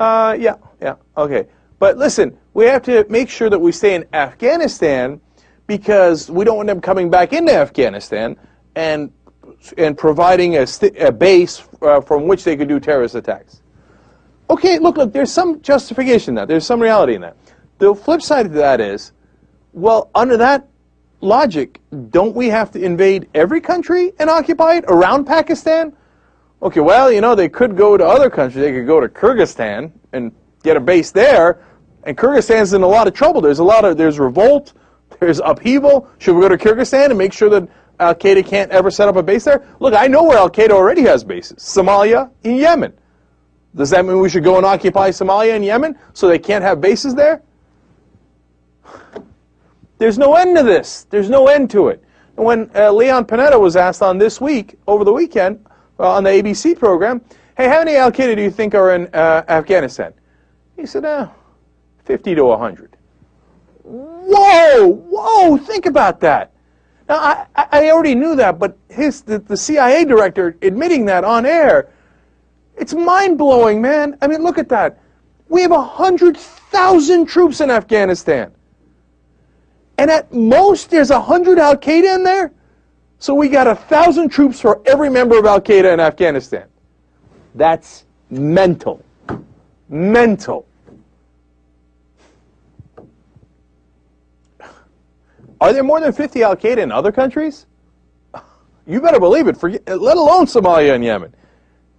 [0.00, 1.46] uh, yeah, yeah, okay.
[1.78, 5.20] But listen, we have to make sure that we stay in Afghanistan
[5.66, 8.36] because we don't want them coming back into Afghanistan
[8.74, 9.12] and
[9.76, 10.66] and providing a,
[10.98, 13.62] a base uh, from which they could do terrorist attacks.
[14.50, 16.48] Okay, look, look, there's some justification in that.
[16.48, 17.36] There's some reality in that.
[17.78, 19.12] The flip side of that is,
[19.72, 20.68] well, under that
[21.20, 25.94] logic, don't we have to invade every country and occupy it around Pakistan?
[26.60, 28.64] Okay, well, you know, they could go to other countries.
[28.64, 30.32] They could go to Kyrgyzstan and
[30.64, 31.64] get a base there.
[32.02, 33.40] And Kyrgyzstan's in a lot of trouble.
[33.40, 34.72] There's a lot of there's revolt,
[35.20, 36.08] there's upheaval.
[36.18, 37.68] Should we go to Kyrgyzstan and make sure that
[38.00, 39.66] Al Qaeda can't ever set up a base there?
[39.78, 42.92] Look, I know where Al Qaeda already has bases: Somalia and Yemen.
[43.76, 46.80] Does that mean we should go and occupy Somalia and Yemen so they can't have
[46.80, 47.42] bases there?
[49.98, 51.06] There's no end to this.
[51.10, 52.02] There's no end to it.
[52.34, 55.64] When uh, Leon Panetta was asked on this week, over the weekend,
[55.98, 57.20] uh, on the ABC program,
[57.56, 60.12] hey, how many Al Qaeda do you think are in uh, Afghanistan?
[60.76, 61.28] He said, uh,
[62.04, 62.96] 50 to 100.
[63.82, 66.52] Whoa, whoa, think about that.
[67.08, 71.46] Now, I, I already knew that, but his, the, the CIA director admitting that on
[71.46, 71.88] air,
[72.76, 74.16] it's mind blowing, man.
[74.20, 75.00] I mean, look at that.
[75.48, 78.52] We have 100,000 troops in Afghanistan.
[79.96, 82.52] And at most, there's 100 Al Qaeda in there.
[83.18, 86.66] So we got a 1,000 troops for every member of Al Qaeda in Afghanistan.
[87.54, 89.04] That's mental.
[89.88, 90.66] Mental.
[95.60, 97.66] Are there more than 50 Al Qaeda in other countries?
[98.86, 101.34] You better believe it, let alone Somalia and Yemen.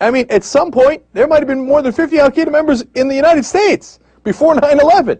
[0.01, 2.83] I mean, at some point, there might have been more than 50 Al Qaeda members
[2.95, 5.19] in the United States before 9 11.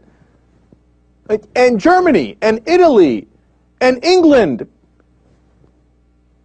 [1.55, 3.27] And Germany, and Italy,
[3.81, 4.67] and England.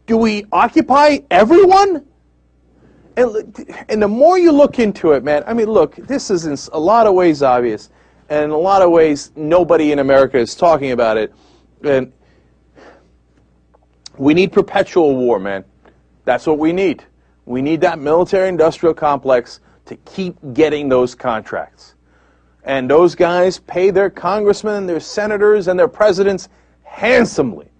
[0.07, 2.07] Do we occupy everyone?
[3.17, 6.57] And, and the more you look into it, man, I mean, look, this is in
[6.73, 7.91] a lot of ways obvious,
[8.29, 11.33] and in a lot of ways, nobody in America is talking about it.
[11.83, 12.13] And
[14.17, 15.65] we need perpetual war, man.
[16.25, 17.05] That's what we need.
[17.47, 21.95] We need that military industrial complex to keep getting those contracts.
[22.65, 26.49] And those guys pay their congressmen, their senators, and their presidents
[26.83, 27.71] handsomely.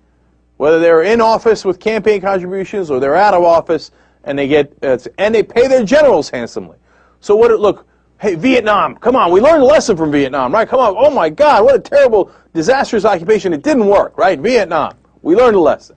[0.57, 3.91] Whether they're in office with campaign contributions or they're out of office,
[4.23, 6.79] and they get uh, and they pay their generals handsomely.
[7.21, 7.51] So what?
[7.51, 7.87] It, look,
[8.21, 10.69] hey, Vietnam, come on, we learned a lesson from Vietnam, right?
[10.69, 13.53] Come on, oh my God, what a terrible, disastrous occupation.
[13.53, 14.39] It didn't work, right?
[14.39, 15.97] Vietnam, we learned a lesson.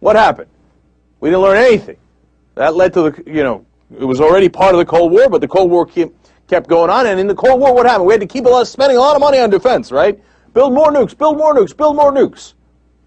[0.00, 0.48] What happened?
[1.20, 1.96] We didn't learn anything.
[2.54, 3.66] That led to the, you know,
[3.98, 7.06] it was already part of the Cold War, but the Cold War kept going on.
[7.06, 8.06] And in the Cold War, what happened?
[8.06, 10.18] We had to keep a lot, spending a lot of money on defense, right?
[10.54, 12.54] Build more nukes, build more nukes, build more nukes.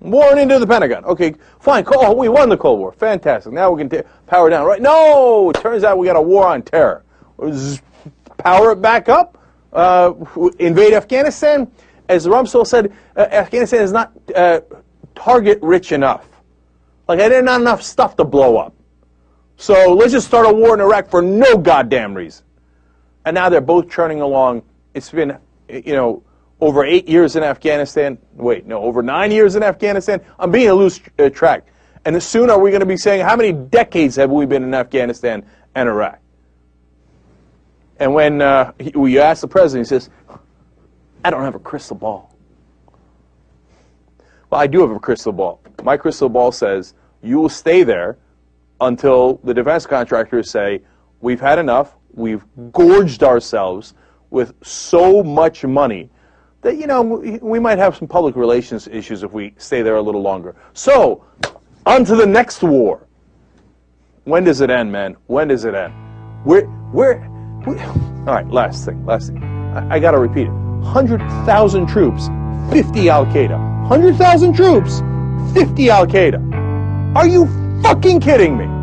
[0.01, 1.03] Warring into the Pentagon.
[1.05, 1.83] Okay, fine.
[1.87, 2.93] Oh, we won the Cold War.
[2.93, 3.51] Fantastic.
[3.51, 4.65] Now we can power down.
[4.65, 4.81] Right?
[4.81, 7.03] No, it turns out we got a war on terror.
[8.37, 9.37] Power it back up.
[9.73, 10.13] Uh,
[10.59, 11.69] invade Afghanistan.
[12.07, 14.61] As Rumsfeld said, uh, Afghanistan is not uh,
[15.15, 16.27] target rich enough.
[17.07, 18.73] Like, there's not have enough stuff to blow up.
[19.57, 22.45] So let's just start a war in Iraq for no goddamn reason.
[23.25, 24.63] And now they're both churning along.
[24.93, 25.37] It's been,
[25.67, 26.23] you know,
[26.61, 28.17] over eight years in Afghanistan.
[28.33, 30.21] Wait, no, over nine years in Afghanistan.
[30.37, 31.67] I'm being a loose uh, track.
[32.05, 34.73] And soon are we going to be saying, how many decades have we been in
[34.73, 35.45] Afghanistan
[35.75, 36.19] and Iraq?
[37.99, 40.09] And when uh, he, you ask the president, he says,
[41.23, 42.33] I don't have a crystal ball.
[44.49, 45.61] Well, I do have a crystal ball.
[45.83, 48.17] My crystal ball says you will stay there
[48.81, 50.81] until the defense contractors say,
[51.19, 53.93] we've had enough, we've gorged ourselves
[54.29, 56.09] with so much money
[56.61, 60.01] that, you know, we might have some public relations issues if we stay there a
[60.01, 60.55] little longer.
[60.73, 61.23] So,
[61.85, 63.07] on to the next war.
[64.25, 65.15] When does it end, man?
[65.27, 65.93] When does it end?
[66.45, 67.19] We're, we're,
[67.65, 69.43] we, all right, last thing, last thing.
[69.43, 70.51] I, I got to repeat it.
[70.51, 72.27] 100,000 troops,
[72.71, 73.57] 50 Al Qaeda.
[73.89, 74.99] 100,000 troops,
[75.53, 77.15] 50 Al Qaeda.
[77.15, 77.47] Are you
[77.81, 78.78] fucking kidding me?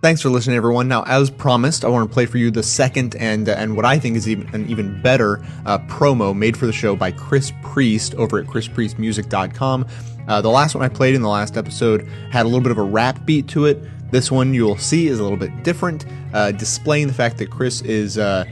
[0.00, 0.86] Thanks for listening, everyone.
[0.86, 3.84] Now, as promised, I want to play for you the second and uh, and what
[3.84, 7.52] I think is even an even better uh, promo made for the show by Chris
[7.64, 9.86] Priest over at chrispriestmusic.com.
[10.28, 12.78] Uh, the last one I played in the last episode had a little bit of
[12.78, 13.82] a rap beat to it.
[14.12, 17.80] This one you'll see is a little bit different, uh, displaying the fact that Chris
[17.80, 18.44] is uh,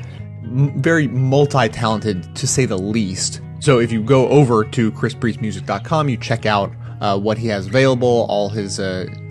[0.43, 3.41] m- very multi-talented to say the least.
[3.61, 8.27] So if you go over to chrispriestmusic.com, you check out uh, what he has available,
[8.29, 8.81] all his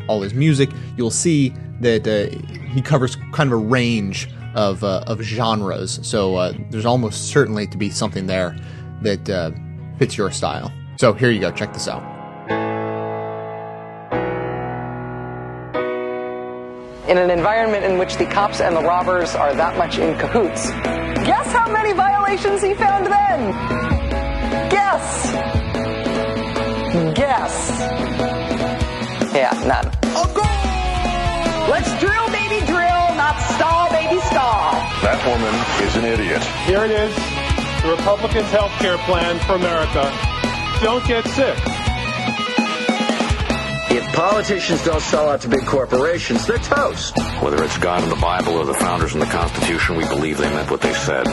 [0.07, 2.35] all his music, you'll see that uh,
[2.69, 5.99] he covers kind of a range of, uh, of genres.
[6.03, 8.57] So uh, there's almost certainly to be something there
[9.01, 9.51] that uh,
[9.99, 10.71] fits your style.
[10.97, 11.51] So here you go.
[11.51, 12.03] Check this out.
[17.09, 20.71] In an environment in which the cops and the robbers are that much in cahoots,
[21.23, 23.51] guess how many violations he found then?
[24.69, 25.31] Guess.
[27.15, 28.04] Guess.
[29.35, 29.91] Yeah, none.
[31.69, 34.71] Let's drill, baby, drill, not stall, baby, stall.
[35.03, 35.53] That woman
[35.85, 36.41] is an idiot.
[36.65, 37.13] Here it is
[37.83, 40.09] the Republicans' health care plan for America.
[40.81, 41.74] Don't get sick.
[43.95, 47.17] If politicians don't sell out to big corporations, they're toast.
[47.41, 50.49] Whether it's God in the Bible or the founders in the Constitution, we believe they
[50.49, 51.23] meant what they said.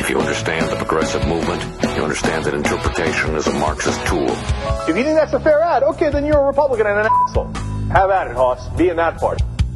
[0.00, 4.26] If you understand the progressive movement, you understand that interpretation is a Marxist tool.
[4.26, 7.52] If you think that's a fair ad, okay, then you're a Republican and an asshole.
[7.90, 8.66] Have at it, Hoss.
[8.70, 9.18] Be in that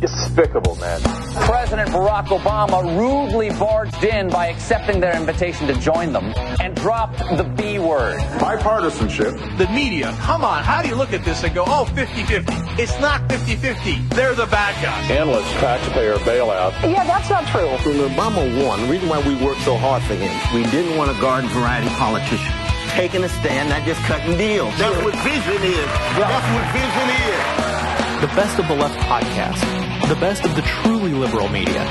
[0.02, 0.16] party.
[0.34, 1.00] despicable, man.
[1.44, 7.18] President Barack Obama rudely barged in by accepting their invitation to join them and dropped
[7.18, 8.18] the B word.
[8.38, 9.58] Bipartisanship.
[9.58, 12.52] The media, come on, how do you look at this and go, oh, 50 50?
[12.80, 13.98] It's not 50 50.
[14.14, 15.10] They're the bad guys.
[15.10, 16.72] Endless taxpayer bailout.
[16.82, 17.68] Yeah, that's not true.
[17.68, 21.16] When Obama won, the reason why we worked so hard for him, we didn't want
[21.16, 22.52] a garden variety politician.
[22.90, 24.76] Taking a stand, not just cutting deals.
[24.78, 25.86] That's what vision is.
[26.18, 28.20] That's what vision is.
[28.20, 29.81] The Best of the Left podcast.
[30.12, 31.86] The best of the truly liberal media.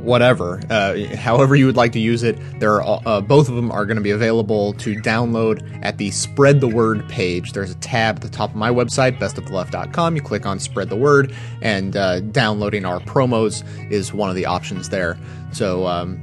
[0.01, 2.37] whatever, uh, however you would like to use it.
[2.59, 6.11] There are uh, both of them are going to be available to download at the
[6.11, 7.53] Spread the Word page.
[7.53, 10.15] There's a tab at the top of my website, bestoftheleft.com.
[10.15, 14.45] You click on Spread the Word, and uh, downloading our promos is one of the
[14.45, 15.17] options there.
[15.51, 16.19] So um,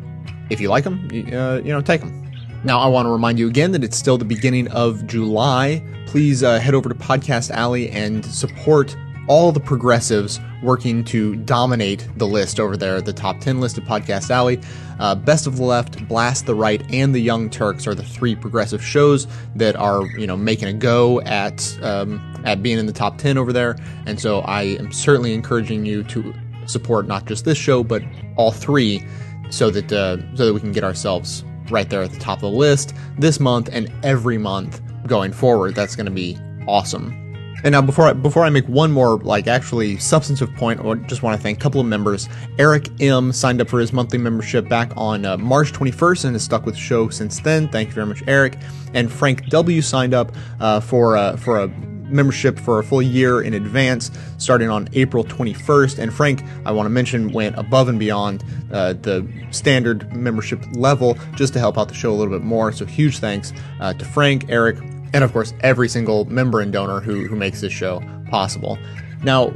[0.50, 2.24] if you like them, you, uh, you know, take them.
[2.64, 5.82] Now, I want to remind you again that it's still the beginning of July.
[6.06, 8.96] Please uh, head over to Podcast Alley and support
[9.28, 13.84] all the progressives working to dominate the list over there, the top 10 list of
[13.84, 14.60] Podcast Alley.
[14.98, 18.34] Uh, Best of the Left, Blast the Right, and The Young Turks are the three
[18.34, 22.92] progressive shows that are, you know, making a go at um, at being in the
[22.92, 23.76] top 10 over there.
[24.06, 26.34] And so I am certainly encouraging you to
[26.66, 28.02] support not just this show, but
[28.36, 29.04] all three,
[29.50, 32.52] so that uh, so that we can get ourselves right there at the top of
[32.52, 35.74] the list this month and every month going forward.
[35.74, 37.27] That's going to be awesome.
[37.64, 41.22] And now, before I, before I make one more like actually substantive point, I just
[41.22, 42.28] want to thank a couple of members.
[42.58, 46.42] Eric M signed up for his monthly membership back on uh, March 21st and has
[46.42, 47.68] stuck with the show since then.
[47.68, 48.58] Thank you very much, Eric.
[48.94, 51.68] And Frank W signed up uh, for uh, for a
[52.10, 55.98] membership for a full year in advance, starting on April 21st.
[55.98, 61.18] And Frank, I want to mention, went above and beyond uh, the standard membership level
[61.34, 62.72] just to help out the show a little bit more.
[62.72, 64.78] So huge thanks uh, to Frank, Eric,
[65.12, 68.78] and of course every single member and donor who, who makes this show possible.
[69.22, 69.52] Now,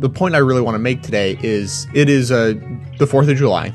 [0.00, 2.54] the point I really want to make today is it is uh,
[2.98, 3.72] the 4th of July,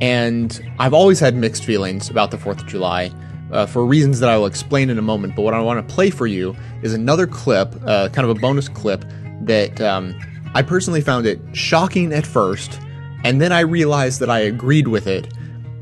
[0.00, 3.12] and I've always had mixed feelings about the 4th of July
[3.52, 5.36] uh, for reasons that I will explain in a moment.
[5.36, 8.40] But what I want to play for you is another clip, uh, kind of a
[8.40, 9.04] bonus clip,
[9.42, 10.18] that um,
[10.54, 12.80] I personally found it shocking at first,
[13.22, 15.32] and then I realized that I agreed with it,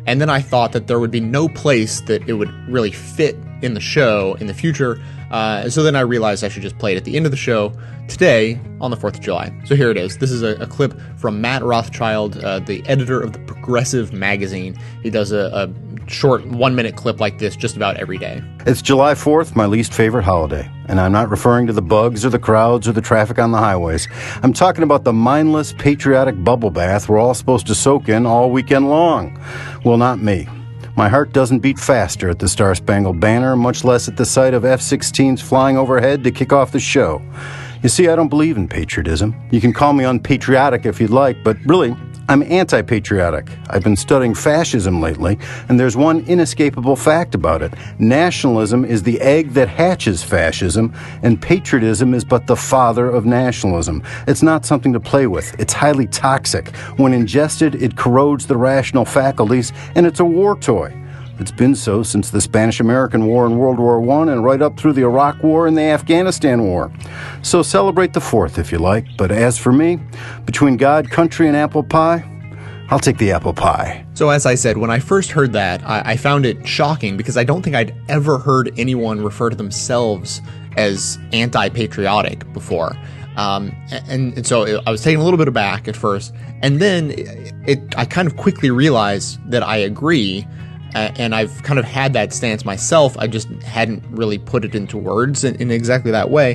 [0.07, 3.37] and then I thought that there would be no place that it would really fit
[3.63, 5.01] in the show in the future.
[5.31, 7.37] Uh, so then I realized I should just play it at the end of the
[7.37, 7.73] show
[8.09, 9.53] today on the 4th of July.
[9.65, 10.19] So here it is.
[10.19, 14.77] This is a, a clip from Matt Rothschild, uh, the editor of the Progressive magazine.
[15.03, 18.43] He does a, a short one minute clip like this just about every day.
[18.67, 20.69] It's July 4th, my least favorite holiday.
[20.89, 23.59] And I'm not referring to the bugs or the crowds or the traffic on the
[23.59, 24.09] highways.
[24.43, 28.51] I'm talking about the mindless, patriotic bubble bath we're all supposed to soak in all
[28.51, 29.41] weekend long.
[29.85, 30.49] Well, not me.
[31.01, 34.53] My heart doesn't beat faster at the Star Spangled Banner, much less at the sight
[34.53, 37.23] of F 16s flying overhead to kick off the show.
[37.83, 39.35] You see, I don't believe in patriotism.
[39.51, 41.97] You can call me unpatriotic if you'd like, but really,
[42.31, 43.51] I'm anti patriotic.
[43.71, 45.37] I've been studying fascism lately,
[45.69, 47.75] and there's one inescapable fact about it.
[47.99, 54.05] Nationalism is the egg that hatches fascism, and patriotism is but the father of nationalism.
[54.29, 56.69] It's not something to play with, it's highly toxic.
[56.99, 60.97] When ingested, it corrodes the rational faculties, and it's a war toy.
[61.41, 64.79] It's been so since the Spanish American War and World War I and right up
[64.79, 66.93] through the Iraq War and the Afghanistan War.
[67.41, 69.99] So celebrate the 4th if you like, but as for me,
[70.45, 72.23] between God, country, and apple pie,
[72.91, 74.05] I'll take the apple pie.
[74.13, 77.39] So, as I said, when I first heard that, I, I found it shocking because
[77.39, 80.43] I don't think I'd ever heard anyone refer to themselves
[80.77, 82.97] as anti patriotic before.
[83.37, 83.75] Um,
[84.09, 87.55] and, and, so I was taken a little bit aback at first, and then it,
[87.67, 90.47] it I kind of quickly realized that I agree
[90.95, 93.17] and I've kind of had that stance myself.
[93.19, 96.55] I just hadn't really put it into words in, in, exactly that way.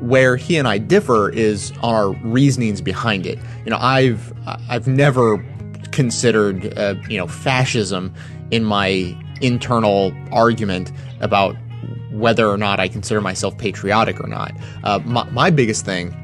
[0.00, 3.38] Where he and I differ is our reasonings behind it.
[3.64, 4.32] You know, I've
[4.68, 5.44] I've never
[5.92, 8.12] considered uh, you know fascism
[8.50, 11.56] in my internal argument about
[12.10, 14.52] whether or not I consider myself patriotic or not.
[14.82, 16.14] Uh, my, my, biggest thing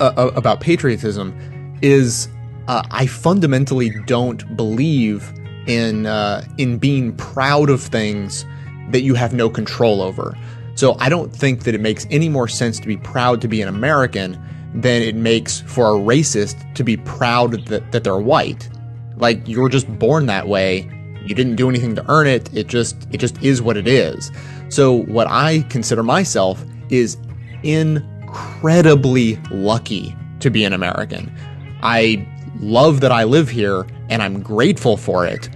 [0.00, 1.34] uh, about patriotism
[1.80, 2.28] is
[2.66, 5.32] uh, I fundamentally don't believe
[5.68, 8.44] in uh, in being proud of things
[8.90, 10.36] that you have no control over.
[10.74, 13.60] So I don't think that it makes any more sense to be proud to be
[13.62, 14.40] an American
[14.74, 18.68] than it makes for a racist to be proud that, that they're white.
[19.16, 20.88] Like you're just born that way.
[21.24, 22.52] You didn't do anything to earn it.
[22.56, 24.30] It just it just is what it is.
[24.68, 27.18] So what I consider myself is
[27.62, 31.32] incredibly lucky to be an American.
[31.82, 32.26] I
[32.60, 35.48] love that I live here and I'm grateful for it,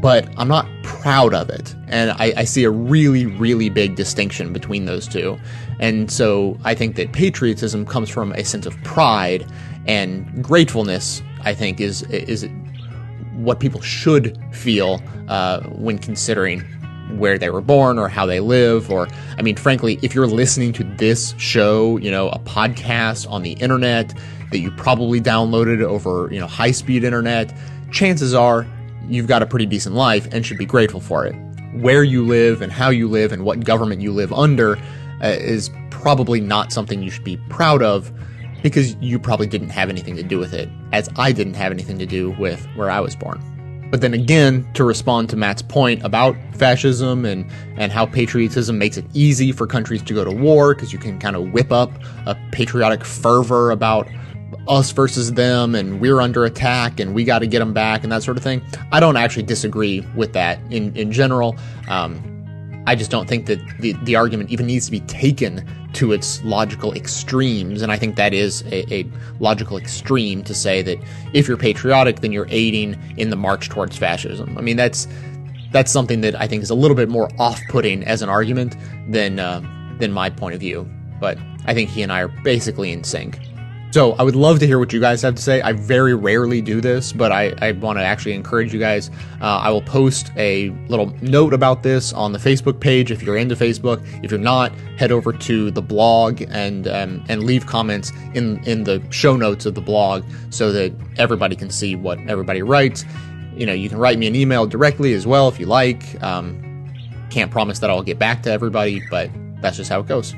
[0.00, 1.74] but I'm not proud of it.
[1.88, 5.38] And I, I, see a really, really big distinction between those two.
[5.80, 9.46] And so I think that patriotism comes from a sense of pride
[9.86, 12.48] and gratefulness, I think, is, is
[13.34, 16.60] what people should feel uh, when considering
[17.16, 19.08] where they were born or how they live or
[19.38, 23.52] i mean frankly if you're listening to this show you know a podcast on the
[23.52, 24.12] internet
[24.50, 27.56] that you probably downloaded over you know high speed internet
[27.90, 28.66] chances are
[29.08, 31.34] you've got a pretty decent life and should be grateful for it.
[31.74, 34.76] Where you live and how you live and what government you live under
[35.22, 38.12] uh, is probably not something you should be proud of
[38.62, 41.96] because you probably didn't have anything to do with it as i didn't have anything
[41.96, 43.40] to do with where i was born.
[43.90, 48.98] But then again, to respond to Matt's point about fascism and, and how patriotism makes
[48.98, 51.90] it easy for countries to go to war because you can kind of whip up
[52.26, 54.06] a patriotic fervor about
[54.66, 58.12] us versus them and we're under attack and we got to get them back and
[58.12, 58.62] that sort of thing.
[58.92, 61.56] I don't actually disagree with that in, in general.
[61.88, 62.38] Um,
[62.86, 66.42] I just don't think that the, the argument even needs to be taken to its
[66.42, 67.82] logical extremes.
[67.82, 69.06] And I think that is a, a,
[69.40, 70.98] logical extreme to say that
[71.34, 74.56] if you're patriotic, then you're aiding in the march towards fascism.
[74.56, 75.06] I mean, that's
[75.70, 78.74] that's something that I think is a little bit more off-putting as an argument
[79.08, 79.60] than uh,
[79.98, 80.88] than my point of view.
[81.20, 83.38] But I think he and I are basically in sync.
[83.90, 85.62] So I would love to hear what you guys have to say.
[85.62, 89.10] I very rarely do this, but I, I want to actually encourage you guys.
[89.40, 93.38] Uh, I will post a little note about this on the Facebook page if you're
[93.38, 94.04] into Facebook.
[94.22, 98.84] If you're not, head over to the blog and um, and leave comments in in
[98.84, 103.06] the show notes of the blog so that everybody can see what everybody writes.
[103.54, 106.22] You know, you can write me an email directly as well if you like.
[106.22, 106.62] Um,
[107.30, 109.30] can't promise that I'll get back to everybody, but
[109.62, 110.34] that's just how it goes.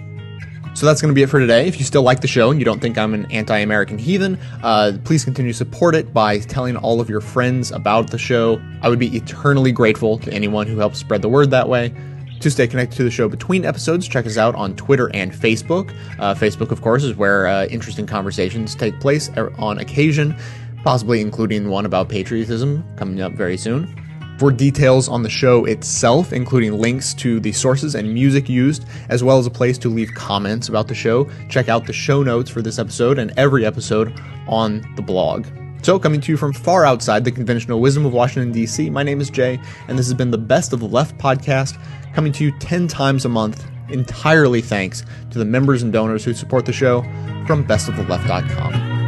[0.75, 1.67] So that's going to be it for today.
[1.67, 4.39] If you still like the show and you don't think I'm an anti American heathen,
[4.63, 8.61] uh, please continue to support it by telling all of your friends about the show.
[8.81, 11.93] I would be eternally grateful to anyone who helps spread the word that way.
[12.41, 15.95] To stay connected to the show between episodes, check us out on Twitter and Facebook.
[16.19, 20.35] Uh, Facebook, of course, is where uh, interesting conversations take place er, on occasion,
[20.83, 23.95] possibly including one about patriotism coming up very soon.
[24.41, 29.23] For details on the show itself, including links to the sources and music used, as
[29.23, 32.49] well as a place to leave comments about the show, check out the show notes
[32.49, 34.19] for this episode and every episode
[34.49, 35.45] on the blog.
[35.83, 39.21] So, coming to you from far outside the conventional wisdom of Washington, D.C., my name
[39.21, 41.79] is Jay, and this has been the Best of the Left podcast,
[42.15, 46.33] coming to you 10 times a month, entirely thanks to the members and donors who
[46.33, 47.03] support the show
[47.47, 49.00] from bestoftheleft.com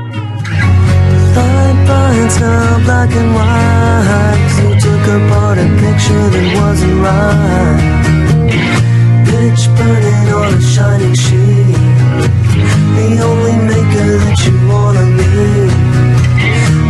[1.93, 4.53] finds now black and white.
[4.61, 7.81] You took apart a picture that wasn't right.
[9.29, 11.77] Pitch burning on a shining sheet.
[12.97, 15.73] The only maker that you wanna meet.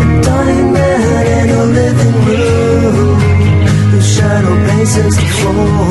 [0.02, 3.18] A dying man in a living room.
[3.90, 5.84] Whose shadow bases the floor.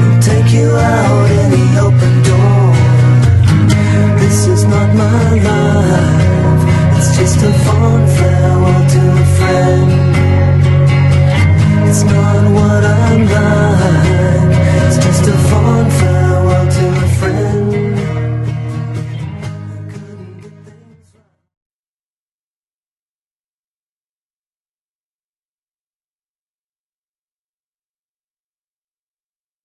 [0.00, 1.67] Will take you out in the
[12.04, 12.27] Let's.